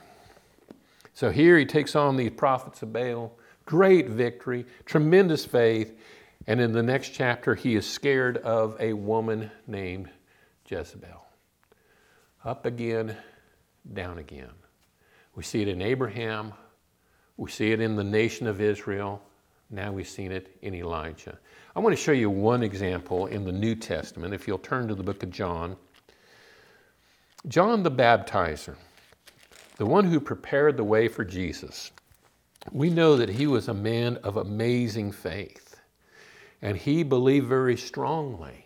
So 1.13 1.31
here 1.31 1.59
he 1.59 1.67
takes 1.67 1.95
on 1.95 2.17
these 2.17 2.31
prophets 2.31 2.81
of 2.81 2.95
Baal. 2.95 3.37
Great 3.67 4.09
victory, 4.09 4.65
tremendous 4.87 5.45
faith. 5.45 5.95
And 6.47 6.59
in 6.59 6.73
the 6.73 6.83
next 6.83 7.11
chapter, 7.11 7.55
he 7.55 7.77
is 7.77 7.89
scared 7.89 8.39
of 8.39 8.77
a 8.81 8.95
woman 8.95 9.51
named 9.67 10.09
Jezebel. 10.67 11.27
Up 12.47 12.65
again, 12.65 13.15
down 13.93 14.17
again. 14.17 14.51
We 15.35 15.43
see 15.43 15.61
it 15.61 15.69
in 15.69 15.83
Abraham, 15.83 16.55
we 17.37 17.51
see 17.51 17.73
it 17.73 17.81
in 17.81 17.97
the 17.97 18.05
nation 18.05 18.47
of 18.47 18.61
Israel. 18.61 19.23
Now 19.71 19.93
we've 19.93 20.09
seen 20.09 20.33
it 20.33 20.57
in 20.63 20.75
Elijah. 20.75 21.39
I 21.75 21.81
want 21.81 21.97
to 21.97 22.03
show 22.03 22.13
you 22.13 22.31
one 22.31 22.63
example 22.63 23.27
in 23.27 23.45
the 23.45 23.53
New 23.53 23.75
Testament. 23.75 24.35
If 24.35 24.47
you'll 24.47 24.59
turn 24.59 24.89
to 24.89 24.95
the 24.95 25.03
book 25.03 25.23
of 25.23 25.31
John, 25.31 25.77
John 27.49 27.83
the 27.83 27.91
Baptizer, 27.91 28.77
the 29.77 29.87
one 29.87 30.05
who 30.05 30.21
prepared 30.21 30.77
the 30.77 30.85
way 30.85 31.09
for 31.09 31.25
Jesus, 31.25 31.91
we 32.73 32.89
know 32.89 33.17
that 33.17 33.29
he 33.29 33.47
was 33.47 33.69
a 33.69 33.75
man 33.75 34.17
of 34.19 34.37
amazing 34.37 35.13
faith. 35.13 35.77
And 36.63 36.79
he 36.79 37.03
believed 37.03 37.47
very 37.47 37.77
strongly 37.77 38.65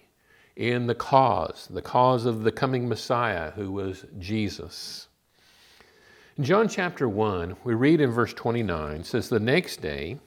in 0.55 0.87
the 0.87 0.95
cause, 0.95 1.67
the 1.71 1.83
cause 1.83 2.27
of 2.27 2.45
the 2.45 2.53
coming 2.53 2.89
Messiah, 2.89 3.51
who 3.53 3.73
was 3.73 4.05
Jesus. 4.19 5.08
In 6.39 6.45
John 6.45 6.69
chapter 6.69 7.09
1, 7.09 7.57
we 7.65 7.75
read 7.75 8.01
in 8.01 8.13
verse 8.13 8.33
29, 8.33 9.03
says, 9.03 9.29
The 9.29 9.41
next 9.41 9.83
day 9.83 10.21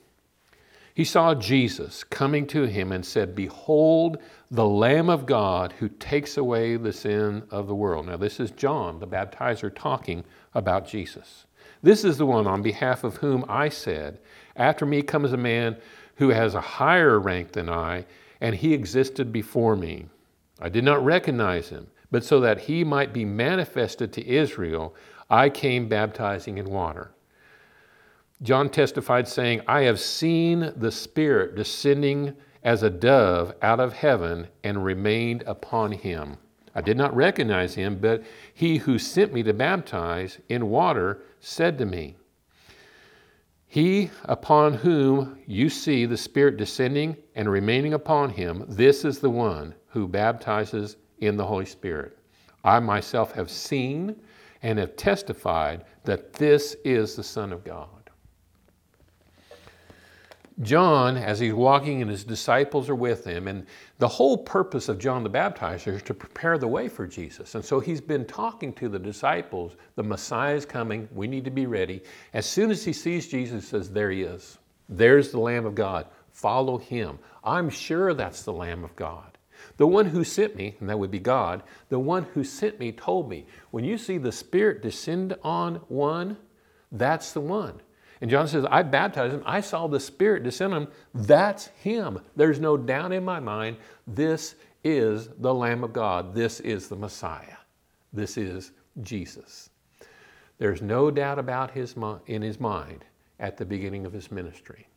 he 0.93 1.05
saw 1.05 1.33
Jesus 1.33 2.03
coming 2.03 2.45
to 2.47 2.63
him 2.63 2.91
and 2.91 3.05
said, 3.05 3.33
Behold, 3.33 4.17
the 4.49 4.67
Lamb 4.67 5.09
of 5.09 5.25
God 5.25 5.71
who 5.79 5.87
takes 5.87 6.35
away 6.35 6.75
the 6.75 6.91
sin 6.91 7.43
of 7.49 7.67
the 7.67 7.75
world. 7.75 8.07
Now, 8.07 8.17
this 8.17 8.41
is 8.41 8.51
John, 8.51 8.99
the 8.99 9.07
baptizer, 9.07 9.73
talking 9.73 10.25
about 10.53 10.85
Jesus. 10.85 11.45
This 11.81 12.03
is 12.03 12.17
the 12.17 12.25
one 12.25 12.45
on 12.45 12.61
behalf 12.61 13.05
of 13.05 13.15
whom 13.15 13.45
I 13.47 13.69
said, 13.69 14.19
After 14.57 14.85
me 14.85 15.03
comes 15.03 15.31
a 15.31 15.37
man 15.37 15.77
who 16.15 16.27
has 16.27 16.55
a 16.55 16.61
higher 16.61 17.21
rank 17.21 17.53
than 17.53 17.69
I, 17.69 18.05
and 18.41 18.53
he 18.53 18.73
existed 18.73 19.31
before 19.31 19.77
me. 19.77 20.07
I 20.59 20.67
did 20.67 20.83
not 20.83 21.05
recognize 21.05 21.69
him, 21.69 21.87
but 22.11 22.25
so 22.25 22.41
that 22.41 22.59
he 22.59 22.83
might 22.83 23.13
be 23.13 23.23
manifested 23.23 24.11
to 24.11 24.27
Israel, 24.27 24.93
I 25.31 25.49
came 25.49 25.87
baptizing 25.87 26.57
in 26.57 26.69
water. 26.69 27.11
John 28.43 28.69
testified, 28.69 29.27
saying, 29.27 29.61
I 29.65 29.83
have 29.83 29.99
seen 29.99 30.73
the 30.75 30.91
Spirit 30.91 31.55
descending 31.55 32.35
as 32.63 32.83
a 32.83 32.89
dove 32.89 33.53
out 33.61 33.79
of 33.79 33.93
heaven 33.93 34.47
and 34.63 34.83
remained 34.83 35.43
upon 35.43 35.93
him. 35.93 36.37
I 36.75 36.81
did 36.81 36.97
not 36.97 37.15
recognize 37.15 37.75
him, 37.75 37.99
but 37.99 38.23
he 38.53 38.77
who 38.77 38.99
sent 38.99 39.33
me 39.33 39.41
to 39.43 39.53
baptize 39.53 40.39
in 40.49 40.69
water 40.69 41.23
said 41.39 41.77
to 41.77 41.85
me, 41.85 42.17
He 43.67 44.11
upon 44.25 44.73
whom 44.73 45.39
you 45.47 45.69
see 45.69 46.05
the 46.05 46.17
Spirit 46.17 46.57
descending 46.57 47.15
and 47.35 47.49
remaining 47.49 47.93
upon 47.93 48.31
him, 48.31 48.65
this 48.67 49.05
is 49.05 49.19
the 49.19 49.29
one 49.29 49.75
who 49.87 50.07
baptizes 50.07 50.97
in 51.19 51.37
the 51.37 51.45
Holy 51.45 51.65
Spirit. 51.65 52.17
I 52.63 52.79
myself 52.79 53.31
have 53.33 53.49
seen 53.49 54.15
and 54.63 54.79
have 54.79 54.95
testified 54.95 55.85
that 56.03 56.33
this 56.33 56.75
is 56.83 57.15
the 57.15 57.23
Son 57.23 57.51
of 57.51 57.63
God. 57.63 57.87
John, 60.61 61.17
as 61.17 61.39
he's 61.39 61.53
walking 61.53 62.01
and 62.01 62.11
his 62.11 62.23
disciples 62.23 62.87
are 62.87 62.95
with 62.95 63.25
him, 63.25 63.47
and 63.47 63.65
the 63.97 64.07
whole 64.07 64.37
purpose 64.37 64.89
of 64.89 64.99
John 64.99 65.23
the 65.23 65.29
Baptizer 65.29 65.95
is 65.95 66.03
to 66.03 66.13
prepare 66.13 66.57
the 66.57 66.67
way 66.67 66.87
for 66.87 67.07
Jesus. 67.07 67.55
And 67.55 67.65
so 67.65 67.79
he's 67.79 68.01
been 68.01 68.25
talking 68.25 68.71
to 68.73 68.87
the 68.87 68.99
disciples, 68.99 69.75
the 69.95 70.03
Messiah 70.03 70.55
is 70.55 70.65
coming, 70.65 71.07
we 71.13 71.27
need 71.27 71.45
to 71.45 71.51
be 71.51 71.65
ready. 71.65 72.03
As 72.33 72.45
soon 72.45 72.69
as 72.69 72.83
he 72.83 72.93
sees 72.93 73.27
Jesus, 73.27 73.63
he 73.63 73.69
says, 73.69 73.89
There 73.89 74.11
he 74.11 74.21
is. 74.21 74.59
There's 74.87 75.31
the 75.31 75.39
Lamb 75.39 75.65
of 75.65 75.73
God. 75.73 76.07
Follow 76.31 76.77
him. 76.77 77.17
I'm 77.43 77.69
sure 77.69 78.13
that's 78.13 78.43
the 78.43 78.53
Lamb 78.53 78.83
of 78.83 78.95
God. 78.95 79.30
The 79.81 79.87
one 79.87 80.05
who 80.05 80.23
sent 80.23 80.55
me, 80.55 80.75
and 80.79 80.87
that 80.87 80.99
would 80.99 81.09
be 81.09 81.17
God, 81.17 81.63
the 81.89 81.97
one 81.97 82.27
who 82.35 82.43
sent 82.43 82.79
me 82.79 82.91
told 82.91 83.27
me, 83.27 83.47
when 83.71 83.83
you 83.83 83.97
see 83.97 84.19
the 84.19 84.31
Spirit 84.31 84.83
descend 84.83 85.35
on 85.43 85.77
one, 85.87 86.37
that's 86.91 87.31
the 87.31 87.41
one. 87.41 87.81
And 88.21 88.29
John 88.29 88.47
says, 88.47 88.63
I 88.69 88.83
baptized 88.83 89.33
him. 89.33 89.41
I 89.43 89.59
saw 89.59 89.87
the 89.87 89.99
Spirit 89.99 90.43
descend 90.43 90.75
on 90.75 90.83
him. 90.83 90.87
That's 91.15 91.65
him. 91.81 92.19
There's 92.35 92.59
no 92.59 92.77
doubt 92.77 93.11
in 93.11 93.25
my 93.25 93.39
mind. 93.39 93.77
This 94.05 94.53
is 94.83 95.29
the 95.39 95.51
Lamb 95.51 95.83
of 95.83 95.93
God. 95.93 96.35
This 96.35 96.59
is 96.59 96.87
the 96.87 96.95
Messiah. 96.95 97.57
This 98.13 98.37
is 98.37 98.73
Jesus. 99.01 99.71
There's 100.59 100.83
no 100.83 101.09
doubt 101.09 101.39
about 101.39 101.71
his 101.71 101.95
in 102.27 102.43
his 102.43 102.59
mind 102.59 103.03
at 103.39 103.57
the 103.57 103.65
beginning 103.65 104.05
of 104.05 104.13
his 104.13 104.31
ministry. 104.31 104.87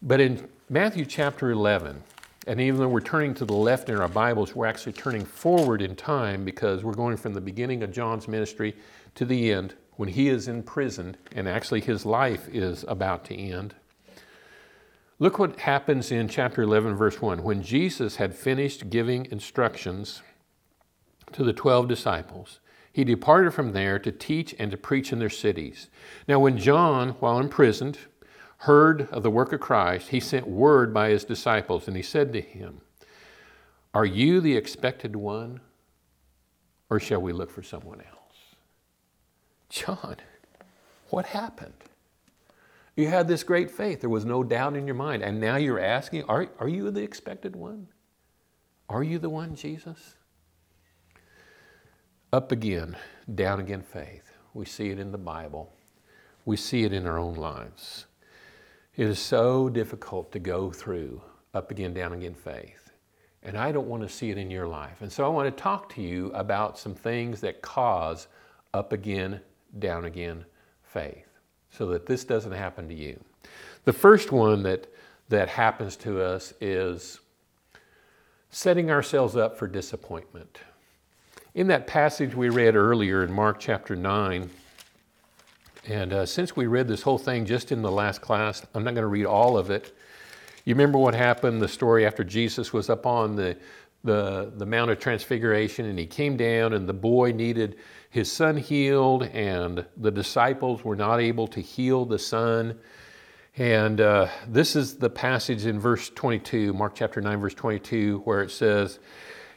But 0.00 0.22
in 0.22 0.48
Matthew 0.70 1.04
chapter 1.04 1.50
11, 1.50 2.02
and 2.46 2.60
even 2.60 2.78
though 2.78 2.88
we're 2.88 3.00
turning 3.00 3.34
to 3.34 3.44
the 3.44 3.54
left 3.54 3.88
in 3.88 3.98
our 3.98 4.08
Bibles, 4.08 4.54
we're 4.54 4.66
actually 4.66 4.92
turning 4.92 5.24
forward 5.24 5.80
in 5.80 5.96
time 5.96 6.44
because 6.44 6.84
we're 6.84 6.92
going 6.92 7.16
from 7.16 7.32
the 7.32 7.40
beginning 7.40 7.82
of 7.82 7.92
John's 7.92 8.28
ministry 8.28 8.76
to 9.14 9.24
the 9.24 9.52
end 9.52 9.74
when 9.96 10.08
he 10.08 10.28
is 10.28 10.48
imprisoned 10.48 11.16
and 11.32 11.48
actually 11.48 11.80
his 11.80 12.04
life 12.04 12.48
is 12.52 12.84
about 12.86 13.24
to 13.26 13.34
end. 13.34 13.74
Look 15.18 15.38
what 15.38 15.60
happens 15.60 16.10
in 16.10 16.28
chapter 16.28 16.62
11, 16.62 16.96
verse 16.96 17.22
1. 17.22 17.42
When 17.42 17.62
Jesus 17.62 18.16
had 18.16 18.34
finished 18.34 18.90
giving 18.90 19.26
instructions 19.30 20.22
to 21.32 21.44
the 21.44 21.52
12 21.52 21.88
disciples, 21.88 22.60
he 22.92 23.04
departed 23.04 23.54
from 23.54 23.72
there 23.72 23.98
to 23.98 24.12
teach 24.12 24.54
and 24.58 24.70
to 24.70 24.76
preach 24.76 25.12
in 25.12 25.18
their 25.18 25.30
cities. 25.30 25.88
Now, 26.28 26.40
when 26.40 26.58
John, 26.58 27.10
while 27.20 27.38
imprisoned, 27.38 27.98
heard 28.64 29.08
of 29.10 29.22
the 29.22 29.30
work 29.30 29.52
of 29.52 29.60
Christ, 29.60 30.08
he 30.08 30.20
sent 30.20 30.46
word 30.46 30.94
by 30.94 31.10
his 31.10 31.24
disciples, 31.24 31.86
and 31.86 31.96
he 31.96 32.02
said 32.02 32.32
to 32.32 32.40
him, 32.40 32.80
Are 33.92 34.06
you 34.06 34.40
the 34.40 34.56
expected 34.56 35.14
one, 35.14 35.60
or 36.88 36.98
shall 36.98 37.20
we 37.20 37.32
look 37.32 37.50
for 37.50 37.62
someone 37.62 38.00
else? 38.00 38.56
John, 39.68 40.16
what 41.10 41.26
happened? 41.26 41.74
You 42.96 43.08
had 43.08 43.28
this 43.28 43.42
great 43.42 43.70
faith. 43.70 44.00
There 44.00 44.08
was 44.08 44.24
no 44.24 44.42
doubt 44.42 44.76
in 44.76 44.86
your 44.86 44.94
mind. 44.94 45.22
And 45.22 45.40
now 45.40 45.56
you're 45.56 45.80
asking, 45.80 46.24
are, 46.24 46.48
are 46.58 46.68
you 46.68 46.90
the 46.90 47.02
expected 47.02 47.56
one? 47.56 47.88
Are 48.88 49.02
you 49.02 49.18
the 49.18 49.30
one, 49.30 49.56
Jesus? 49.56 50.14
Up 52.32 52.52
again, 52.52 52.96
down 53.34 53.60
again 53.60 53.82
faith. 53.82 54.32
We 54.54 54.64
see 54.64 54.90
it 54.90 54.98
in 54.98 55.12
the 55.12 55.18
Bible. 55.18 55.72
We 56.44 56.56
see 56.56 56.84
it 56.84 56.92
in 56.92 57.06
our 57.06 57.18
own 57.18 57.34
lives. 57.34 58.06
It 58.96 59.08
is 59.08 59.18
so 59.18 59.68
difficult 59.68 60.30
to 60.32 60.38
go 60.38 60.70
through 60.70 61.20
up 61.52 61.72
again, 61.72 61.94
down 61.94 62.12
again 62.12 62.34
faith. 62.34 62.92
And 63.42 63.58
I 63.58 63.72
don't 63.72 63.88
want 63.88 64.02
to 64.04 64.08
see 64.08 64.30
it 64.30 64.38
in 64.38 64.50
your 64.50 64.68
life. 64.68 65.02
And 65.02 65.10
so 65.10 65.24
I 65.24 65.28
want 65.28 65.54
to 65.54 65.62
talk 65.62 65.92
to 65.94 66.02
you 66.02 66.28
about 66.28 66.78
some 66.78 66.94
things 66.94 67.40
that 67.40 67.60
cause 67.60 68.28
up 68.72 68.92
again, 68.92 69.40
down 69.78 70.04
again 70.04 70.44
faith 70.82 71.26
so 71.70 71.86
that 71.86 72.06
this 72.06 72.24
doesn't 72.24 72.52
happen 72.52 72.88
to 72.88 72.94
you. 72.94 73.18
The 73.84 73.92
first 73.92 74.30
one 74.30 74.62
that, 74.62 74.86
that 75.28 75.48
happens 75.48 75.96
to 75.96 76.22
us 76.22 76.54
is 76.60 77.18
setting 78.50 78.92
ourselves 78.92 79.34
up 79.34 79.58
for 79.58 79.66
disappointment. 79.66 80.60
In 81.54 81.66
that 81.66 81.88
passage 81.88 82.34
we 82.34 82.48
read 82.48 82.76
earlier 82.76 83.24
in 83.24 83.32
Mark 83.32 83.58
chapter 83.58 83.96
9, 83.96 84.48
and 85.86 86.12
uh, 86.12 86.26
since 86.26 86.56
we 86.56 86.66
read 86.66 86.88
this 86.88 87.02
whole 87.02 87.18
thing 87.18 87.44
just 87.44 87.70
in 87.70 87.82
the 87.82 87.90
last 87.90 88.20
class, 88.20 88.64
I'm 88.74 88.84
not 88.84 88.94
going 88.94 89.02
to 89.02 89.08
read 89.08 89.26
all 89.26 89.58
of 89.58 89.70
it. 89.70 89.96
You 90.64 90.74
remember 90.74 90.98
what 90.98 91.14
happened, 91.14 91.60
the 91.60 91.68
story 91.68 92.06
after 92.06 92.24
Jesus 92.24 92.72
was 92.72 92.88
up 92.88 93.04
on 93.04 93.36
the, 93.36 93.56
the, 94.02 94.50
the 94.56 94.64
Mount 94.64 94.90
of 94.90 94.98
Transfiguration 94.98 95.84
and 95.84 95.98
he 95.98 96.06
came 96.06 96.38
down, 96.38 96.72
and 96.72 96.88
the 96.88 96.94
boy 96.94 97.32
needed 97.32 97.76
his 98.08 98.32
son 98.32 98.56
healed, 98.56 99.24
and 99.24 99.84
the 99.96 100.10
disciples 100.10 100.84
were 100.84 100.96
not 100.96 101.20
able 101.20 101.46
to 101.48 101.60
heal 101.60 102.06
the 102.06 102.18
son. 102.18 102.78
And 103.56 104.00
uh, 104.00 104.28
this 104.48 104.74
is 104.74 104.96
the 104.96 105.10
passage 105.10 105.66
in 105.66 105.78
verse 105.78 106.10
22, 106.10 106.72
Mark 106.72 106.94
chapter 106.94 107.20
9, 107.20 107.40
verse 107.40 107.54
22, 107.54 108.22
where 108.24 108.42
it 108.42 108.50
says, 108.50 108.98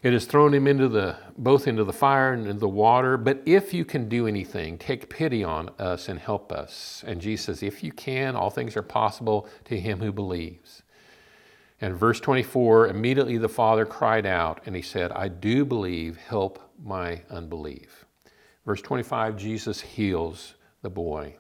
It 0.08 0.14
has 0.14 0.24
thrown 0.24 0.54
him 0.54 0.68
into 0.68 0.88
the 0.88 1.18
both 1.38 1.68
into 1.68 1.84
the 1.84 1.92
fire 1.92 2.32
and 2.32 2.48
into 2.48 2.62
the 2.62 2.70
water. 2.70 3.18
But 3.18 3.42
if 3.46 3.74
you 3.74 3.84
can 3.84 4.08
do 4.08 4.26
anything, 4.26 4.78
take 4.78 5.10
pity 5.10 5.44
on 5.44 5.70
us 5.78 6.08
and 6.08 6.18
help 6.18 6.50
us. 6.50 7.04
And 7.06 7.20
Jesus 7.20 7.48
says, 7.48 7.62
If 7.62 7.84
you 7.84 7.92
can, 7.92 8.34
all 8.34 8.50
things 8.50 8.78
are 8.78 8.82
possible 8.82 9.50
to 9.66 9.78
him 9.78 10.00
who 10.00 10.14
believes. 10.14 10.82
And 11.82 11.94
verse 11.94 12.22
24, 12.22 12.88
immediately 12.88 13.38
the 13.38 13.50
father 13.50 13.86
cried 13.86 14.26
out 14.26 14.62
and 14.66 14.78
he 14.78 14.82
said, 14.82 15.12
I 15.12 15.28
do 15.28 15.66
believe, 15.66 16.16
help 16.16 16.72
my 16.82 17.24
unbelief. 17.30 18.06
Verse 18.66 18.82
25, 18.82 19.36
Jesus 19.36 19.82
heals 19.82 20.54
the 20.84 20.90
boy. 20.90 21.36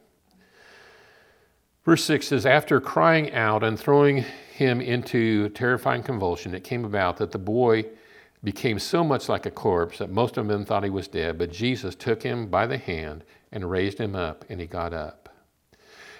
Verse 1.85 2.03
6 2.03 2.27
says, 2.27 2.45
After 2.45 2.81
crying 2.81 3.33
out 3.33 3.63
and 3.63 3.79
throwing 3.79 4.25
him 4.51 4.81
into 4.81 5.47
terrifying 5.51 6.03
convulsion, 6.03 6.53
it 6.53 6.65
came 6.65 6.83
about 6.83 7.15
that 7.15 7.31
the 7.31 7.39
boy 7.39 7.85
became 8.43 8.79
so 8.79 9.03
much 9.03 9.29
like 9.29 9.45
a 9.45 9.51
corpse 9.51 9.97
that 9.97 10.09
most 10.09 10.37
of 10.37 10.47
them 10.47 10.65
thought 10.65 10.83
he 10.83 10.89
was 10.89 11.07
dead. 11.07 11.37
But 11.37 11.51
Jesus 11.51 11.95
took 11.95 12.23
him 12.23 12.47
by 12.47 12.67
the 12.67 12.77
hand 12.77 13.23
and 13.51 13.69
raised 13.69 13.97
him 13.97 14.15
up, 14.15 14.45
and 14.49 14.59
he 14.59 14.67
got 14.67 14.93
up. 14.93 15.29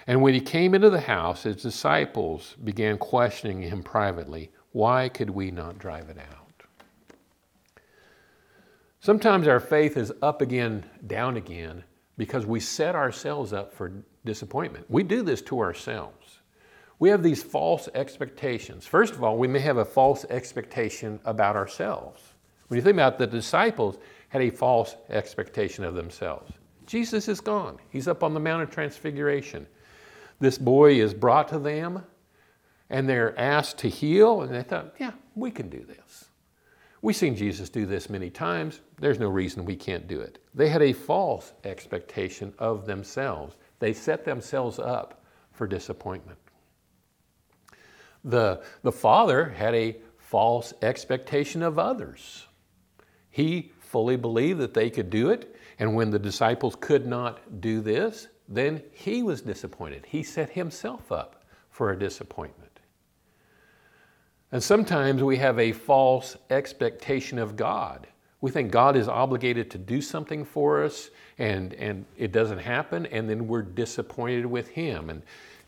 And 0.06 0.22
when 0.22 0.34
he 0.34 0.40
came 0.40 0.74
into 0.74 0.90
the 0.90 1.00
house, 1.00 1.42
his 1.42 1.56
disciples 1.56 2.56
began 2.64 2.98
questioning 2.98 3.62
him 3.62 3.82
privately 3.82 4.50
Why 4.72 5.08
could 5.08 5.30
we 5.30 5.50
not 5.50 5.78
drive 5.78 6.08
it 6.08 6.18
out? 6.18 6.48
Sometimes 9.00 9.46
our 9.46 9.60
faith 9.60 9.96
is 9.96 10.12
up 10.22 10.42
again, 10.42 10.84
down 11.06 11.36
again, 11.36 11.84
because 12.16 12.46
we 12.46 12.58
set 12.58 12.96
ourselves 12.96 13.52
up 13.52 13.72
for 13.72 13.92
disappointment. 14.24 14.86
We 14.88 15.02
do 15.02 15.22
this 15.22 15.40
to 15.42 15.60
ourselves. 15.60 16.17
We 16.98 17.10
have 17.10 17.22
these 17.22 17.42
false 17.42 17.88
expectations. 17.94 18.86
First 18.86 19.14
of 19.14 19.22
all, 19.22 19.38
we 19.38 19.46
may 19.46 19.60
have 19.60 19.76
a 19.76 19.84
false 19.84 20.24
expectation 20.30 21.20
about 21.24 21.54
ourselves. 21.56 22.20
When 22.68 22.76
you 22.76 22.82
think 22.82 22.94
about 22.94 23.14
it, 23.14 23.18
the 23.18 23.26
disciples 23.26 23.98
had 24.28 24.42
a 24.42 24.50
false 24.50 24.96
expectation 25.08 25.84
of 25.84 25.94
themselves. 25.94 26.52
Jesus 26.86 27.28
is 27.28 27.40
gone. 27.40 27.78
He's 27.90 28.08
up 28.08 28.22
on 28.22 28.34
the 28.34 28.40
Mount 28.40 28.62
of 28.62 28.70
Transfiguration. 28.70 29.66
This 30.40 30.58
boy 30.58 31.00
is 31.00 31.14
brought 31.14 31.48
to 31.48 31.58
them, 31.58 32.02
and 32.90 33.08
they're 33.08 33.38
asked 33.38 33.78
to 33.78 33.88
heal, 33.88 34.42
and 34.42 34.54
they 34.54 34.62
thought, 34.62 34.94
yeah, 34.98 35.12
we 35.34 35.50
can 35.50 35.68
do 35.68 35.84
this. 35.84 36.26
We've 37.00 37.14
seen 37.14 37.36
Jesus 37.36 37.68
do 37.68 37.86
this 37.86 38.10
many 38.10 38.28
times. 38.28 38.80
There's 38.98 39.20
no 39.20 39.28
reason 39.28 39.64
we 39.64 39.76
can't 39.76 40.08
do 40.08 40.20
it. 40.20 40.38
They 40.54 40.68
had 40.68 40.82
a 40.82 40.92
false 40.92 41.52
expectation 41.62 42.52
of 42.58 42.86
themselves. 42.86 43.56
They 43.78 43.92
set 43.92 44.24
themselves 44.24 44.78
up 44.80 45.22
for 45.52 45.68
disappointment. 45.68 46.38
The, 48.24 48.62
the 48.82 48.92
father 48.92 49.50
had 49.50 49.74
a 49.74 49.96
false 50.16 50.74
expectation 50.82 51.62
of 51.62 51.78
others. 51.78 52.46
He 53.30 53.72
fully 53.80 54.16
believed 54.16 54.60
that 54.60 54.74
they 54.74 54.90
could 54.90 55.10
do 55.10 55.30
it, 55.30 55.56
and 55.78 55.94
when 55.94 56.10
the 56.10 56.18
disciples 56.18 56.76
could 56.78 57.06
not 57.06 57.60
do 57.60 57.80
this, 57.80 58.28
then 58.48 58.82
he 58.92 59.22
was 59.22 59.42
disappointed. 59.42 60.04
He 60.06 60.22
set 60.22 60.50
himself 60.50 61.12
up 61.12 61.44
for 61.70 61.92
a 61.92 61.98
disappointment. 61.98 62.80
And 64.50 64.62
sometimes 64.62 65.22
we 65.22 65.36
have 65.36 65.58
a 65.58 65.72
false 65.72 66.36
expectation 66.50 67.38
of 67.38 67.56
God. 67.56 68.06
We 68.40 68.50
think 68.50 68.70
God 68.70 68.96
is 68.96 69.08
obligated 69.08 69.70
to 69.72 69.78
do 69.78 70.00
something 70.00 70.44
for 70.44 70.82
us 70.82 71.10
and, 71.38 71.74
and 71.74 72.04
it 72.16 72.32
doesn't 72.32 72.58
happen, 72.58 73.06
and 73.06 73.28
then 73.28 73.46
we're 73.46 73.62
disappointed 73.62 74.46
with 74.46 74.68
Him. 74.68 75.10
And, 75.10 75.22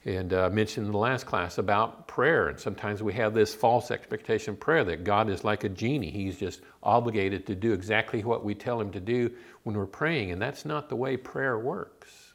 and 0.05 0.33
uh, 0.33 0.47
I 0.47 0.49
mentioned 0.49 0.87
in 0.87 0.93
the 0.93 0.99
last 0.99 1.27
class 1.27 1.59
about 1.59 2.09
prayer, 2.09 2.49
and 2.49 2.59
sometimes 2.59 3.03
we 3.03 3.13
have 3.15 3.35
this 3.35 3.55
false 3.55 3.91
expectation 3.91 4.55
of 4.55 4.61
prayer 4.61 4.83
that 4.85 5.05
God 5.05 5.29
is 5.29 5.45
like 5.45 5.65
a 5.65 5.69
genie. 5.69 6.11
He's 6.11 6.39
just 6.39 6.63
obligated 6.83 7.47
to 7.47 7.55
do 7.55 7.73
exactly 7.73 8.25
what 8.25 8.45
we 8.45 8.55
tell 8.55 8.81
Him 8.81 8.91
to 8.93 9.01
do 9.01 9.31
when 9.65 9.77
we're 9.77 9.87
praying, 9.87 10.31
and 10.31 10.41
that's 10.41 10.65
not 10.65 10.89
the 10.89 10.97
way 10.97 11.17
prayer 11.17 11.59
works. 11.59 12.33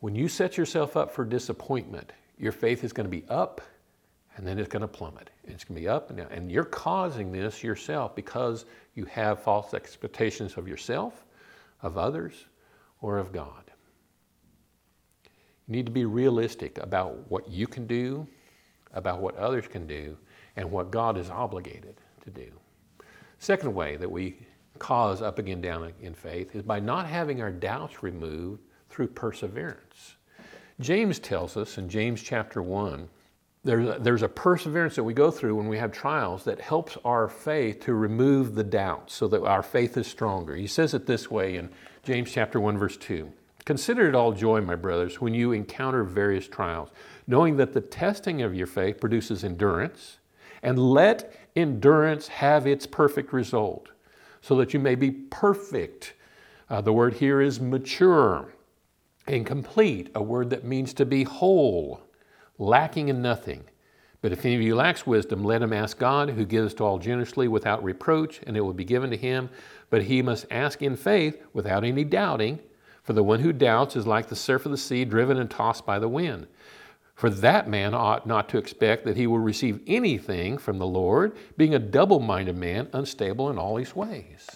When 0.00 0.14
you 0.14 0.28
set 0.28 0.58
yourself 0.58 0.96
up 0.96 1.10
for 1.10 1.24
disappointment, 1.24 2.12
your 2.38 2.52
faith 2.52 2.84
is 2.84 2.92
going 2.92 3.06
to 3.06 3.10
be 3.10 3.24
up 3.30 3.62
and 4.36 4.46
then 4.46 4.58
it's 4.58 4.68
going 4.68 4.82
to 4.82 4.88
plummet. 4.88 5.30
It's 5.44 5.64
going 5.64 5.76
to 5.76 5.80
be 5.80 5.88
up 5.88 6.10
and 6.10 6.18
down. 6.18 6.28
And 6.30 6.50
you're 6.50 6.64
causing 6.64 7.30
this 7.30 7.62
yourself 7.62 8.16
because 8.16 8.66
you 8.94 9.04
have 9.06 9.42
false 9.42 9.74
expectations 9.74 10.56
of 10.56 10.66
yourself, 10.66 11.24
of 11.82 11.96
others, 11.96 12.46
or 13.00 13.18
of 13.18 13.32
God. 13.32 13.63
You 15.68 15.72
need 15.76 15.86
to 15.86 15.92
be 15.92 16.04
realistic 16.04 16.78
about 16.78 17.30
what 17.30 17.48
you 17.48 17.66
can 17.66 17.86
do, 17.86 18.26
about 18.92 19.20
what 19.20 19.36
others 19.36 19.66
can 19.66 19.86
do, 19.86 20.16
and 20.56 20.70
what 20.70 20.90
God 20.90 21.16
is 21.16 21.30
obligated 21.30 21.96
to 22.24 22.30
do. 22.30 22.50
Second 23.38 23.74
way 23.74 23.96
that 23.96 24.10
we 24.10 24.36
cause 24.78 25.22
up 25.22 25.38
again, 25.38 25.60
down 25.60 25.92
in 26.00 26.14
faith 26.14 26.54
is 26.54 26.62
by 26.62 26.80
not 26.80 27.06
having 27.06 27.40
our 27.40 27.50
doubts 27.50 28.02
removed 28.02 28.60
through 28.88 29.08
perseverance. 29.08 30.16
James 30.80 31.18
tells 31.18 31.56
us 31.56 31.78
in 31.78 31.88
James 31.88 32.22
chapter 32.22 32.60
1 32.62 33.08
there's 33.62 33.88
a, 33.88 33.98
there's 33.98 34.22
a 34.22 34.28
perseverance 34.28 34.94
that 34.96 35.04
we 35.04 35.14
go 35.14 35.30
through 35.30 35.54
when 35.54 35.68
we 35.68 35.78
have 35.78 35.90
trials 35.90 36.44
that 36.44 36.60
helps 36.60 36.98
our 37.02 37.28
faith 37.28 37.80
to 37.80 37.94
remove 37.94 38.54
the 38.54 38.64
doubts 38.64 39.14
so 39.14 39.26
that 39.28 39.42
our 39.42 39.62
faith 39.62 39.96
is 39.96 40.06
stronger. 40.06 40.54
He 40.54 40.66
says 40.66 40.92
it 40.92 41.06
this 41.06 41.30
way 41.30 41.56
in 41.56 41.70
James 42.02 42.30
chapter 42.30 42.60
1 42.60 42.76
verse 42.76 42.98
2. 42.98 43.32
Consider 43.64 44.08
it 44.08 44.14
all 44.14 44.32
joy, 44.32 44.60
my 44.60 44.74
brothers, 44.74 45.20
when 45.20 45.32
you 45.32 45.52
encounter 45.52 46.04
various 46.04 46.46
trials, 46.46 46.90
knowing 47.26 47.56
that 47.56 47.72
the 47.72 47.80
testing 47.80 48.42
of 48.42 48.54
your 48.54 48.66
faith 48.66 49.00
produces 49.00 49.42
endurance, 49.42 50.18
and 50.62 50.78
let 50.78 51.34
endurance 51.56 52.28
have 52.28 52.66
its 52.66 52.86
perfect 52.86 53.32
result, 53.32 53.88
so 54.42 54.56
that 54.56 54.74
you 54.74 54.80
may 54.80 54.94
be 54.94 55.10
perfect. 55.10 56.12
Uh, 56.68 56.80
the 56.80 56.92
word 56.92 57.14
here 57.14 57.40
is 57.40 57.60
mature 57.60 58.52
and 59.26 59.46
complete, 59.46 60.10
a 60.14 60.22
word 60.22 60.50
that 60.50 60.64
means 60.64 60.92
to 60.94 61.06
be 61.06 61.22
whole 61.22 62.02
lacking 62.58 63.08
in 63.08 63.22
nothing. 63.22 63.64
But 64.20 64.32
if 64.32 64.44
any 64.44 64.54
of 64.54 64.62
you 64.62 64.74
lacks 64.74 65.06
wisdom, 65.06 65.44
let 65.44 65.62
him 65.62 65.72
ask 65.72 65.98
God, 65.98 66.30
who 66.30 66.44
gives 66.44 66.72
to 66.74 66.84
all 66.84 66.98
generously 66.98 67.48
without 67.48 67.84
reproach, 67.84 68.40
and 68.46 68.56
it 68.56 68.60
will 68.60 68.72
be 68.72 68.84
given 68.84 69.10
to 69.10 69.16
him. 69.16 69.50
But 69.90 70.02
he 70.04 70.22
must 70.22 70.46
ask 70.50 70.82
in 70.82 70.96
faith 70.96 71.42
without 71.52 71.84
any 71.84 72.04
doubting. 72.04 72.58
For 73.04 73.12
the 73.12 73.22
one 73.22 73.40
who 73.40 73.52
doubts 73.52 73.96
is 73.96 74.06
like 74.06 74.28
the 74.28 74.36
surf 74.36 74.64
of 74.64 74.72
the 74.72 74.78
sea, 74.78 75.04
driven 75.04 75.38
and 75.38 75.50
tossed 75.50 75.86
by 75.86 75.98
the 75.98 76.08
wind. 76.08 76.48
For 77.14 77.30
that 77.30 77.68
man 77.68 77.94
ought 77.94 78.26
not 78.26 78.48
to 78.48 78.58
expect 78.58 79.04
that 79.04 79.16
he 79.16 79.26
will 79.26 79.38
receive 79.38 79.80
anything 79.86 80.58
from 80.58 80.78
the 80.78 80.86
Lord, 80.86 81.36
being 81.56 81.74
a 81.74 81.78
double 81.78 82.18
minded 82.18 82.56
man, 82.56 82.88
unstable 82.92 83.50
in 83.50 83.58
all 83.58 83.76
his 83.76 83.94
ways. 83.94 84.48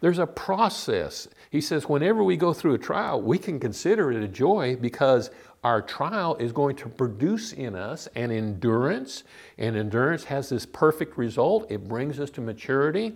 There's 0.00 0.18
a 0.18 0.26
process. 0.26 1.28
He 1.50 1.60
says, 1.60 1.88
whenever 1.88 2.22
we 2.22 2.36
go 2.36 2.52
through 2.52 2.74
a 2.74 2.78
trial, 2.78 3.22
we 3.22 3.38
can 3.38 3.58
consider 3.58 4.12
it 4.12 4.22
a 4.22 4.28
joy 4.28 4.76
because 4.76 5.30
our 5.64 5.80
trial 5.80 6.34
is 6.36 6.52
going 6.52 6.74
to 6.76 6.88
produce 6.88 7.52
in 7.52 7.76
us 7.76 8.08
an 8.16 8.32
endurance, 8.32 9.22
and 9.58 9.76
endurance 9.76 10.24
has 10.24 10.48
this 10.48 10.66
perfect 10.66 11.16
result. 11.16 11.70
It 11.70 11.88
brings 11.88 12.18
us 12.18 12.30
to 12.30 12.40
maturity. 12.40 13.12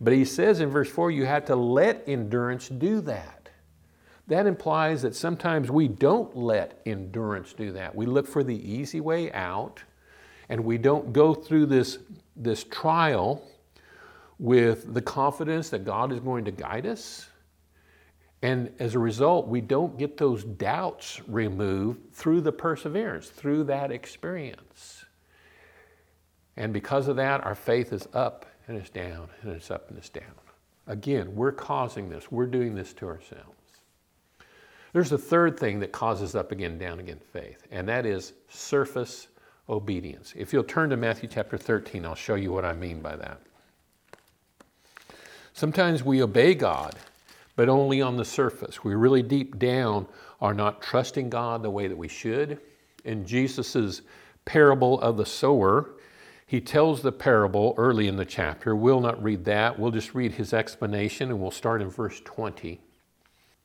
But 0.00 0.12
he 0.12 0.26
says 0.26 0.60
in 0.60 0.68
verse 0.68 0.90
4, 0.90 1.10
you 1.10 1.24
have 1.24 1.46
to 1.46 1.56
let 1.56 2.04
endurance 2.06 2.68
do 2.68 3.00
that. 3.02 3.35
That 4.28 4.46
implies 4.46 5.02
that 5.02 5.14
sometimes 5.14 5.70
we 5.70 5.88
don't 5.88 6.36
let 6.36 6.80
endurance 6.84 7.52
do 7.52 7.72
that. 7.72 7.94
We 7.94 8.06
look 8.06 8.26
for 8.26 8.42
the 8.42 8.56
easy 8.56 9.00
way 9.00 9.32
out, 9.32 9.82
and 10.48 10.64
we 10.64 10.78
don't 10.78 11.12
go 11.12 11.34
through 11.34 11.66
this, 11.66 11.98
this 12.34 12.64
trial 12.64 13.42
with 14.38 14.92
the 14.92 15.02
confidence 15.02 15.70
that 15.70 15.84
God 15.84 16.12
is 16.12 16.20
going 16.20 16.44
to 16.44 16.50
guide 16.50 16.86
us 16.86 17.28
and 18.42 18.70
as 18.78 18.94
a 18.94 18.98
result, 18.98 19.48
we 19.48 19.60
don't 19.60 19.98
get 19.98 20.16
those 20.16 20.44
doubts 20.44 21.20
removed 21.26 22.12
through 22.12 22.42
the 22.42 22.52
perseverance, 22.52 23.28
through 23.28 23.64
that 23.64 23.90
experience. 23.90 25.04
And 26.56 26.72
because 26.72 27.08
of 27.08 27.16
that, 27.16 27.44
our 27.44 27.54
faith 27.54 27.92
is 27.92 28.06
up 28.12 28.46
and 28.68 28.76
it's 28.76 28.90
down, 28.90 29.28
and 29.42 29.52
it's 29.52 29.70
up 29.70 29.88
and 29.88 29.98
it's 29.98 30.08
down. 30.08 30.22
Again, 30.86 31.34
we're 31.34 31.52
causing 31.52 32.08
this, 32.08 32.30
we're 32.30 32.46
doing 32.46 32.74
this 32.74 32.92
to 32.94 33.06
ourselves. 33.06 33.55
There's 34.96 35.12
a 35.12 35.18
third 35.18 35.60
thing 35.60 35.80
that 35.80 35.92
causes 35.92 36.34
up 36.34 36.52
again, 36.52 36.78
down 36.78 37.00
again 37.00 37.20
faith, 37.30 37.66
and 37.70 37.86
that 37.86 38.06
is 38.06 38.32
surface 38.48 39.28
obedience. 39.68 40.32
If 40.34 40.54
you'll 40.54 40.64
turn 40.64 40.88
to 40.88 40.96
Matthew 40.96 41.28
chapter 41.28 41.58
13, 41.58 42.06
I'll 42.06 42.14
show 42.14 42.34
you 42.34 42.50
what 42.50 42.64
I 42.64 42.72
mean 42.72 43.02
by 43.02 43.14
that. 43.16 43.42
Sometimes 45.52 46.02
we 46.02 46.22
obey 46.22 46.54
God 46.54 46.94
but 47.56 47.68
only 47.68 48.00
on 48.00 48.16
the 48.16 48.24
surface. 48.24 48.82
We 48.84 48.94
really 48.94 49.20
deep 49.20 49.58
down 49.58 50.06
are 50.40 50.54
not 50.54 50.80
trusting 50.80 51.28
God 51.28 51.62
the 51.62 51.68
way 51.68 51.88
that 51.88 51.98
we 51.98 52.08
should. 52.08 52.58
In 53.04 53.26
Jesus' 53.26 54.00
parable 54.46 54.98
of 55.02 55.18
the 55.18 55.26
sower, 55.26 55.90
he 56.46 56.58
tells 56.58 57.02
the 57.02 57.12
parable 57.12 57.74
early 57.76 58.08
in 58.08 58.16
the 58.16 58.24
chapter. 58.24 58.74
We'll 58.74 59.02
not 59.02 59.22
read 59.22 59.44
that. 59.44 59.78
We'll 59.78 59.90
just 59.90 60.14
read 60.14 60.32
his 60.32 60.54
explanation 60.54 61.28
and 61.28 61.38
we'll 61.38 61.50
start 61.50 61.82
in 61.82 61.90
verse 61.90 62.22
20. 62.24 62.80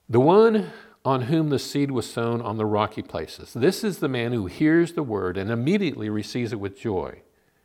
The 0.10 0.20
one 0.20 0.70
on 1.04 1.24
whom 1.24 1.50
the 1.50 1.60
seed 1.60 1.92
was 1.92 2.12
sown 2.12 2.42
on 2.42 2.58
the 2.58 2.66
rocky 2.66 3.02
places. 3.02 3.54
This 3.54 3.84
is 3.84 3.98
the 3.98 4.08
man 4.08 4.34
who 4.34 4.46
hears 4.46 4.94
the 4.94 5.04
word 5.04 5.38
and 5.38 5.50
immediately 5.50 6.10
receives 6.10 6.54
it 6.54 6.60
with 6.60 6.80
joy. 6.80 7.22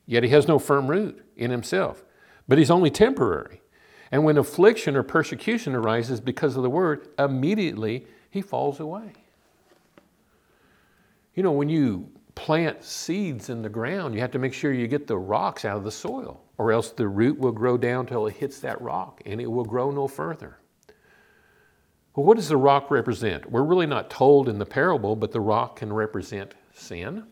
Yet 0.07 0.23
he 0.23 0.31
has 0.31 0.49
no 0.49 0.59
firm 0.59 0.89
root 0.89 1.25
in 1.37 1.51
himself, 1.51 2.05
but 2.49 2.59
he's 2.59 2.71
only 2.71 2.91
temporary. 2.91 3.61
And 4.11 4.25
when 4.25 4.39
affliction 4.39 4.97
or 4.97 5.03
persecution 5.03 5.75
arises 5.75 6.21
because 6.21 6.57
of 6.57 6.63
the 6.63 6.71
word, 6.71 7.09
immediately 7.19 8.07
he 8.31 8.41
falls 8.41 8.81
away. 8.81 9.13
You 11.35 11.43
know, 11.43 11.53
when 11.53 11.69
you 11.69 12.09
plant 12.35 12.85
seeds 12.85 13.51
in 13.51 13.63
the 13.63 13.69
ground, 13.69 14.15
you 14.15 14.21
have 14.21 14.31
to 14.31 14.39
make 14.39 14.55
sure 14.55 14.73
you 14.73 14.87
get 14.87 15.07
the 15.07 15.19
rocks 15.19 15.65
out 15.65 15.77
of 15.77 15.85
the 15.85 15.91
soil, 15.91 16.41
or 16.57 16.73
else 16.73 16.91
the 16.91 17.09
root 17.09 17.39
will 17.39 17.53
grow 17.53 17.77
down 17.77 18.07
till 18.07 18.27
it 18.27 18.37
hits 18.37 18.61
that 18.61 18.81
rock 18.81 19.21
and 19.27 19.41
it 19.41 19.51
will 19.51 19.65
grow 19.65 19.91
no 19.91 20.07
further. 20.09 20.59
Well, 22.17 22.27
what 22.27 22.37
does 22.37 22.49
the 22.49 22.57
rock 22.57 22.91
represent? 22.91 23.49
We're 23.51 23.63
really 23.63 23.87
not 23.87 24.11
told 24.11 24.49
in 24.49 24.59
the 24.59 24.67
parable, 24.67 25.15
but 25.15 25.31
the 25.31 25.41
rock 25.41 25.77
can 25.77 25.93
represent 25.93 26.55
sin. 26.75 27.25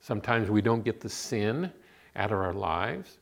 Sometimes 0.00 0.50
we 0.50 0.60
don't 0.60 0.84
get 0.84 1.00
the 1.00 1.08
sin 1.08 1.72
out 2.16 2.32
of 2.32 2.38
our 2.38 2.52
lives 2.52 3.18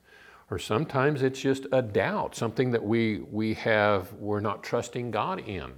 or 0.52 0.58
sometimes 0.58 1.22
it's 1.22 1.40
just 1.40 1.66
a 1.72 1.80
doubt, 1.80 2.34
something 2.36 2.70
that 2.72 2.84
we, 2.84 3.20
we 3.30 3.54
have, 3.54 4.12
we're 4.12 4.38
not 4.38 4.62
trusting 4.62 5.10
God 5.10 5.38
in. 5.48 5.72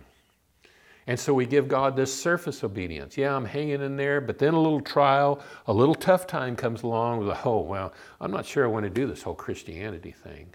And 1.06 1.16
so 1.16 1.32
we 1.32 1.46
give 1.46 1.68
God 1.68 1.94
this 1.94 2.12
surface 2.12 2.64
obedience. 2.64 3.16
Yeah, 3.16 3.36
I'm 3.36 3.44
hanging 3.44 3.82
in 3.82 3.96
there, 3.96 4.20
but 4.20 4.36
then 4.40 4.52
a 4.52 4.60
little 4.60 4.80
trial, 4.80 5.40
a 5.68 5.72
little 5.72 5.94
tough 5.94 6.26
time 6.26 6.56
comes 6.56 6.82
along. 6.82 7.20
With, 7.20 7.38
oh, 7.44 7.60
well, 7.60 7.92
I'm 8.20 8.32
not 8.32 8.46
sure 8.46 8.64
I 8.64 8.66
want 8.66 8.82
to 8.82 8.90
do 8.90 9.06
this 9.06 9.22
whole 9.22 9.36
Christianity 9.36 10.10
thing. 10.10 10.52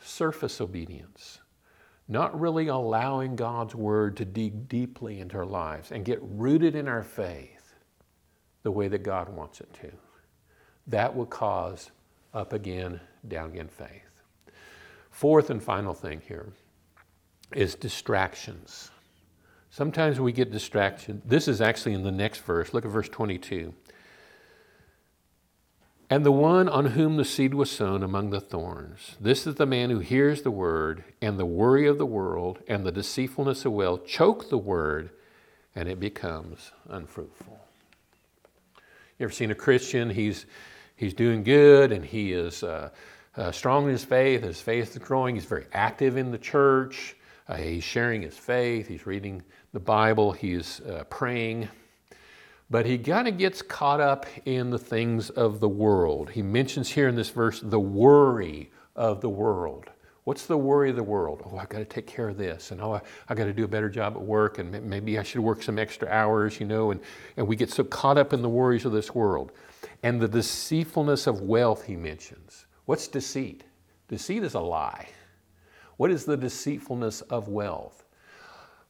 Surface 0.00 0.62
obedience, 0.62 1.37
not 2.08 2.38
really 2.40 2.68
allowing 2.68 3.36
God's 3.36 3.74
word 3.74 4.16
to 4.16 4.24
dig 4.24 4.68
deeply 4.68 5.20
into 5.20 5.36
our 5.36 5.46
lives 5.46 5.92
and 5.92 6.04
get 6.04 6.18
rooted 6.22 6.74
in 6.74 6.88
our 6.88 7.02
faith 7.02 7.74
the 8.62 8.70
way 8.70 8.88
that 8.88 9.02
God 9.02 9.28
wants 9.28 9.60
it 9.60 9.72
to. 9.82 9.92
That 10.86 11.14
will 11.14 11.26
cause 11.26 11.90
up 12.32 12.52
again, 12.52 13.00
down 13.26 13.50
again 13.50 13.68
faith. 13.68 14.22
Fourth 15.10 15.50
and 15.50 15.62
final 15.62 15.94
thing 15.94 16.22
here 16.26 16.52
is 17.54 17.74
distractions. 17.74 18.90
Sometimes 19.70 20.18
we 20.18 20.32
get 20.32 20.50
distracted. 20.50 21.20
This 21.26 21.46
is 21.46 21.60
actually 21.60 21.92
in 21.92 22.02
the 22.02 22.10
next 22.10 22.40
verse. 22.40 22.72
Look 22.72 22.84
at 22.84 22.90
verse 22.90 23.08
22. 23.08 23.74
And 26.10 26.24
the 26.24 26.32
one 26.32 26.68
on 26.68 26.86
whom 26.86 27.16
the 27.16 27.24
seed 27.24 27.52
was 27.52 27.70
sown 27.70 28.02
among 28.02 28.30
the 28.30 28.40
thorns, 28.40 29.16
this 29.20 29.46
is 29.46 29.56
the 29.56 29.66
man 29.66 29.90
who 29.90 29.98
hears 29.98 30.40
the 30.40 30.50
word, 30.50 31.04
and 31.20 31.38
the 31.38 31.44
worry 31.44 31.86
of 31.86 31.98
the 31.98 32.06
world 32.06 32.60
and 32.66 32.84
the 32.84 32.92
deceitfulness 32.92 33.66
of 33.66 33.72
wealth 33.72 34.06
choke 34.06 34.48
the 34.48 34.56
word, 34.56 35.10
and 35.74 35.86
it 35.86 36.00
becomes 36.00 36.72
unfruitful. 36.88 37.58
You 39.18 39.24
ever 39.24 39.32
seen 39.32 39.50
a 39.50 39.54
Christian? 39.54 40.08
He's, 40.08 40.46
he's 40.96 41.12
doing 41.12 41.42
good 41.42 41.92
and 41.92 42.04
he 42.04 42.32
is 42.32 42.62
uh, 42.62 42.90
uh, 43.36 43.52
strong 43.52 43.84
in 43.84 43.90
his 43.90 44.04
faith. 44.04 44.42
His 44.42 44.60
faith 44.60 44.92
is 44.92 44.98
growing. 44.98 45.34
He's 45.34 45.44
very 45.44 45.66
active 45.72 46.16
in 46.16 46.30
the 46.30 46.38
church. 46.38 47.16
Uh, 47.48 47.56
he's 47.56 47.84
sharing 47.84 48.22
his 48.22 48.36
faith. 48.36 48.86
He's 48.86 49.06
reading 49.06 49.42
the 49.72 49.80
Bible. 49.80 50.32
He's 50.32 50.80
uh, 50.80 51.04
praying. 51.10 51.68
But 52.70 52.84
he 52.84 52.98
kind 52.98 53.26
of 53.26 53.38
gets 53.38 53.62
caught 53.62 54.00
up 54.00 54.26
in 54.44 54.70
the 54.70 54.78
things 54.78 55.30
of 55.30 55.60
the 55.60 55.68
world. 55.68 56.30
He 56.30 56.42
mentions 56.42 56.90
here 56.90 57.08
in 57.08 57.14
this 57.14 57.30
verse 57.30 57.60
the 57.60 57.80
worry 57.80 58.70
of 58.94 59.20
the 59.20 59.28
world. 59.28 59.86
What's 60.24 60.44
the 60.44 60.58
worry 60.58 60.90
of 60.90 60.96
the 60.96 61.02
world? 61.02 61.40
Oh, 61.46 61.56
I've 61.56 61.70
got 61.70 61.78
to 61.78 61.86
take 61.86 62.06
care 62.06 62.28
of 62.28 62.36
this, 62.36 62.70
and 62.70 62.82
oh, 62.82 62.92
I, 62.92 63.00
I 63.30 63.34
got 63.34 63.44
to 63.44 63.54
do 63.54 63.64
a 63.64 63.68
better 63.68 63.88
job 63.88 64.14
at 64.14 64.20
work, 64.20 64.58
and 64.58 64.70
maybe 64.84 65.18
I 65.18 65.22
should 65.22 65.40
work 65.40 65.62
some 65.62 65.78
extra 65.78 66.06
hours, 66.08 66.60
you 66.60 66.66
know. 66.66 66.90
And, 66.90 67.00
and 67.38 67.48
we 67.48 67.56
get 67.56 67.70
so 67.70 67.82
caught 67.82 68.18
up 68.18 68.34
in 68.34 68.42
the 68.42 68.48
worries 68.50 68.84
of 68.84 68.92
this 68.92 69.14
world. 69.14 69.52
And 70.02 70.20
the 70.20 70.28
deceitfulness 70.28 71.26
of 71.26 71.40
wealth, 71.40 71.86
he 71.86 71.96
mentions. 71.96 72.66
What's 72.84 73.08
deceit? 73.08 73.64
Deceit 74.08 74.42
is 74.42 74.52
a 74.52 74.60
lie. 74.60 75.08
What 75.96 76.10
is 76.10 76.26
the 76.26 76.36
deceitfulness 76.36 77.22
of 77.22 77.48
wealth? 77.48 78.04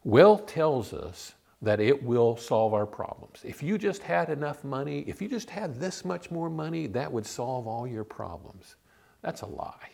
Wealth 0.03 0.47
tells 0.47 0.93
us 0.93 1.35
that 1.61 1.81
it 1.81 2.01
will 2.03 2.37
solve 2.37 2.73
our 2.73 2.87
problems. 2.87 3.41
If 3.45 3.63
you 3.63 3.79
just 3.79 4.03
had 4.03 4.31
enough 4.31 4.63
money, 4.63 5.01
if 5.09 5.21
you 5.21 5.29
just 5.29 5.51
had 5.51 5.81
this 5.81 6.05
much 6.05 6.31
more 6.31 6.49
money, 6.49 6.87
that 6.89 7.11
would 7.11 7.27
solve 7.27 7.67
all 7.67 7.87
your 7.87 8.05
problems. 8.05 8.77
That's 9.23 9.43
a 9.43 9.47
lie. 9.47 9.91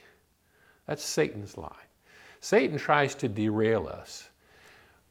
That's 0.86 1.02
Satan's 1.02 1.56
lie. 1.56 1.72
Satan 2.40 2.76
tries 2.76 3.14
to 3.16 3.28
derail 3.28 3.88
us 3.88 4.28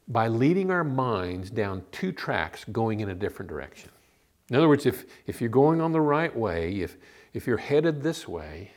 by 0.06 0.28
leading 0.28 0.70
our 0.70 0.84
minds 0.84 1.50
down 1.50 1.82
two 1.90 2.12
tracks 2.12 2.64
going 2.64 3.00
in 3.00 3.08
a 3.08 3.14
different 3.14 3.48
direction. 3.48 3.90
In 4.50 4.56
other 4.56 4.68
words, 4.68 4.86
if, 4.86 5.06
if 5.26 5.40
you're 5.40 5.50
going 5.50 5.80
on 5.80 5.90
the 5.90 6.00
right 6.00 6.34
way, 6.34 6.74
if, 6.74 6.96
if 7.32 7.46
you're 7.46 7.56
headed 7.56 8.02
this 8.02 8.28
way, 8.28 8.70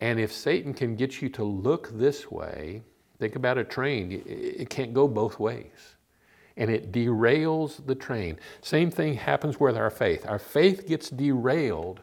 and 0.00 0.20
if 0.20 0.30
Satan 0.30 0.74
can 0.74 0.96
get 0.96 1.22
you 1.22 1.30
to 1.30 1.44
look 1.44 1.88
this 1.96 2.30
way, 2.30 2.82
think 3.18 3.36
about 3.36 3.56
a 3.56 3.64
train, 3.64 4.12
it, 4.12 4.26
it 4.26 4.70
can't 4.70 4.92
go 4.92 5.08
both 5.08 5.38
ways 5.38 5.96
and 6.58 6.70
it 6.70 6.92
derails 6.92 7.86
the 7.86 7.94
train. 7.94 8.38
Same 8.60 8.90
thing 8.90 9.14
happens 9.14 9.58
with 9.58 9.76
our 9.76 9.90
faith. 9.90 10.26
Our 10.28 10.40
faith 10.40 10.86
gets 10.86 11.08
derailed 11.08 12.02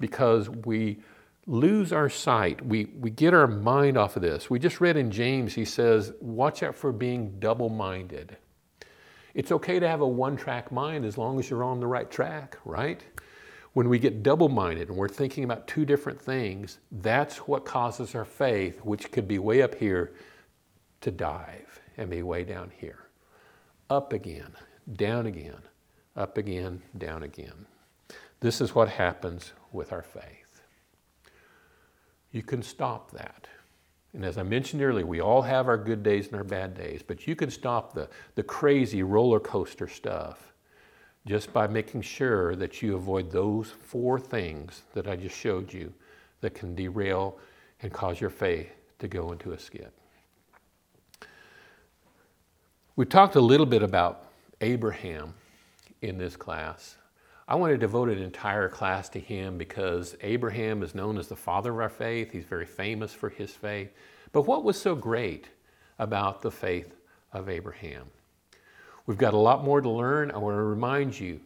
because 0.00 0.48
we 0.48 1.00
lose 1.46 1.92
our 1.92 2.08
sight. 2.08 2.64
We, 2.64 2.86
we 2.98 3.10
get 3.10 3.34
our 3.34 3.46
mind 3.46 3.98
off 3.98 4.16
of 4.16 4.22
this. 4.22 4.48
We 4.48 4.58
just 4.58 4.80
read 4.80 4.96
in 4.96 5.10
James, 5.10 5.54
he 5.54 5.66
says, 5.66 6.12
watch 6.20 6.62
out 6.62 6.74
for 6.74 6.92
being 6.92 7.38
double 7.38 7.68
minded. 7.68 8.38
It's 9.34 9.52
okay 9.52 9.78
to 9.78 9.86
have 9.86 10.00
a 10.00 10.08
one 10.08 10.36
track 10.36 10.72
mind 10.72 11.04
as 11.04 11.18
long 11.18 11.38
as 11.38 11.50
you're 11.50 11.62
on 11.62 11.78
the 11.78 11.86
right 11.86 12.10
track, 12.10 12.56
right? 12.64 13.04
When 13.74 13.88
we 13.88 13.98
get 13.98 14.22
double 14.22 14.48
minded 14.48 14.88
and 14.88 14.96
we're 14.96 15.08
thinking 15.08 15.44
about 15.44 15.68
two 15.68 15.84
different 15.84 16.20
things, 16.20 16.78
that's 16.90 17.36
what 17.46 17.64
causes 17.66 18.14
our 18.14 18.24
faith, 18.24 18.80
which 18.82 19.12
could 19.12 19.28
be 19.28 19.38
way 19.38 19.62
up 19.62 19.74
here, 19.74 20.14
to 21.02 21.10
dive 21.10 21.80
and 21.96 22.10
be 22.10 22.22
way 22.22 22.44
down 22.44 22.72
here 22.76 23.09
up 23.90 24.12
again, 24.12 24.52
down 24.96 25.26
again, 25.26 25.60
up 26.16 26.38
again, 26.38 26.80
down 26.96 27.24
again. 27.24 27.66
This 28.38 28.60
is 28.60 28.74
what 28.74 28.88
happens 28.88 29.52
with 29.72 29.92
our 29.92 30.02
faith. 30.02 30.62
You 32.32 32.42
can 32.42 32.62
stop 32.62 33.10
that. 33.10 33.48
And 34.14 34.24
as 34.24 34.38
I 34.38 34.42
mentioned 34.42 34.82
earlier, 34.82 35.06
we 35.06 35.20
all 35.20 35.42
have 35.42 35.68
our 35.68 35.76
good 35.76 36.02
days 36.02 36.28
and 36.28 36.36
our 36.36 36.44
bad 36.44 36.74
days, 36.74 37.02
but 37.06 37.26
you 37.26 37.36
can 37.36 37.50
stop 37.50 37.92
the, 37.92 38.08
the 38.34 38.42
crazy 38.42 39.02
roller 39.02 39.40
coaster 39.40 39.88
stuff 39.88 40.52
just 41.26 41.52
by 41.52 41.66
making 41.66 42.02
sure 42.02 42.56
that 42.56 42.80
you 42.80 42.96
avoid 42.96 43.30
those 43.30 43.70
four 43.70 44.18
things 44.18 44.82
that 44.94 45.06
I 45.06 45.16
just 45.16 45.36
showed 45.36 45.72
you 45.72 45.92
that 46.40 46.54
can 46.54 46.74
derail 46.74 47.38
and 47.82 47.92
cause 47.92 48.20
your 48.20 48.30
faith 48.30 48.72
to 49.00 49.08
go 49.08 49.32
into 49.32 49.52
a 49.52 49.58
skid. 49.58 49.90
We 53.00 53.06
talked 53.06 53.34
a 53.34 53.40
little 53.40 53.64
bit 53.64 53.82
about 53.82 54.26
Abraham 54.60 55.32
in 56.02 56.18
this 56.18 56.36
class. 56.36 56.98
I 57.48 57.54
want 57.54 57.72
to 57.72 57.78
devote 57.78 58.10
an 58.10 58.18
entire 58.18 58.68
class 58.68 59.08
to 59.08 59.18
him 59.18 59.56
because 59.56 60.16
Abraham 60.20 60.82
is 60.82 60.94
known 60.94 61.16
as 61.16 61.26
the 61.26 61.34
father 61.34 61.72
of 61.72 61.78
our 61.78 61.88
faith. 61.88 62.30
He's 62.30 62.44
very 62.44 62.66
famous 62.66 63.14
for 63.14 63.30
his 63.30 63.52
faith. 63.52 63.90
But 64.32 64.42
what 64.42 64.64
was 64.64 64.78
so 64.78 64.94
great 64.94 65.46
about 65.98 66.42
the 66.42 66.50
faith 66.50 66.94
of 67.32 67.48
Abraham? 67.48 68.04
We've 69.06 69.16
got 69.16 69.32
a 69.32 69.38
lot 69.38 69.64
more 69.64 69.80
to 69.80 69.88
learn. 69.88 70.30
I 70.30 70.36
want 70.36 70.56
to 70.56 70.62
remind 70.62 71.18
you 71.18 71.40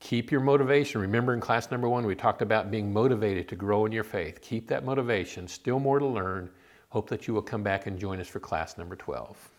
keep 0.00 0.32
your 0.32 0.40
motivation. 0.40 1.02
Remember 1.02 1.34
in 1.34 1.40
class 1.40 1.70
number 1.70 1.86
one, 1.86 2.06
we 2.06 2.14
talked 2.14 2.40
about 2.40 2.70
being 2.70 2.90
motivated 2.90 3.46
to 3.48 3.56
grow 3.56 3.84
in 3.84 3.92
your 3.92 4.04
faith. 4.04 4.40
Keep 4.40 4.68
that 4.68 4.86
motivation. 4.86 5.48
Still 5.48 5.80
more 5.80 5.98
to 5.98 6.06
learn. 6.06 6.48
Hope 6.88 7.10
that 7.10 7.28
you 7.28 7.34
will 7.34 7.42
come 7.42 7.62
back 7.62 7.86
and 7.86 7.98
join 7.98 8.20
us 8.20 8.26
for 8.28 8.40
class 8.40 8.78
number 8.78 8.96
12. 8.96 9.50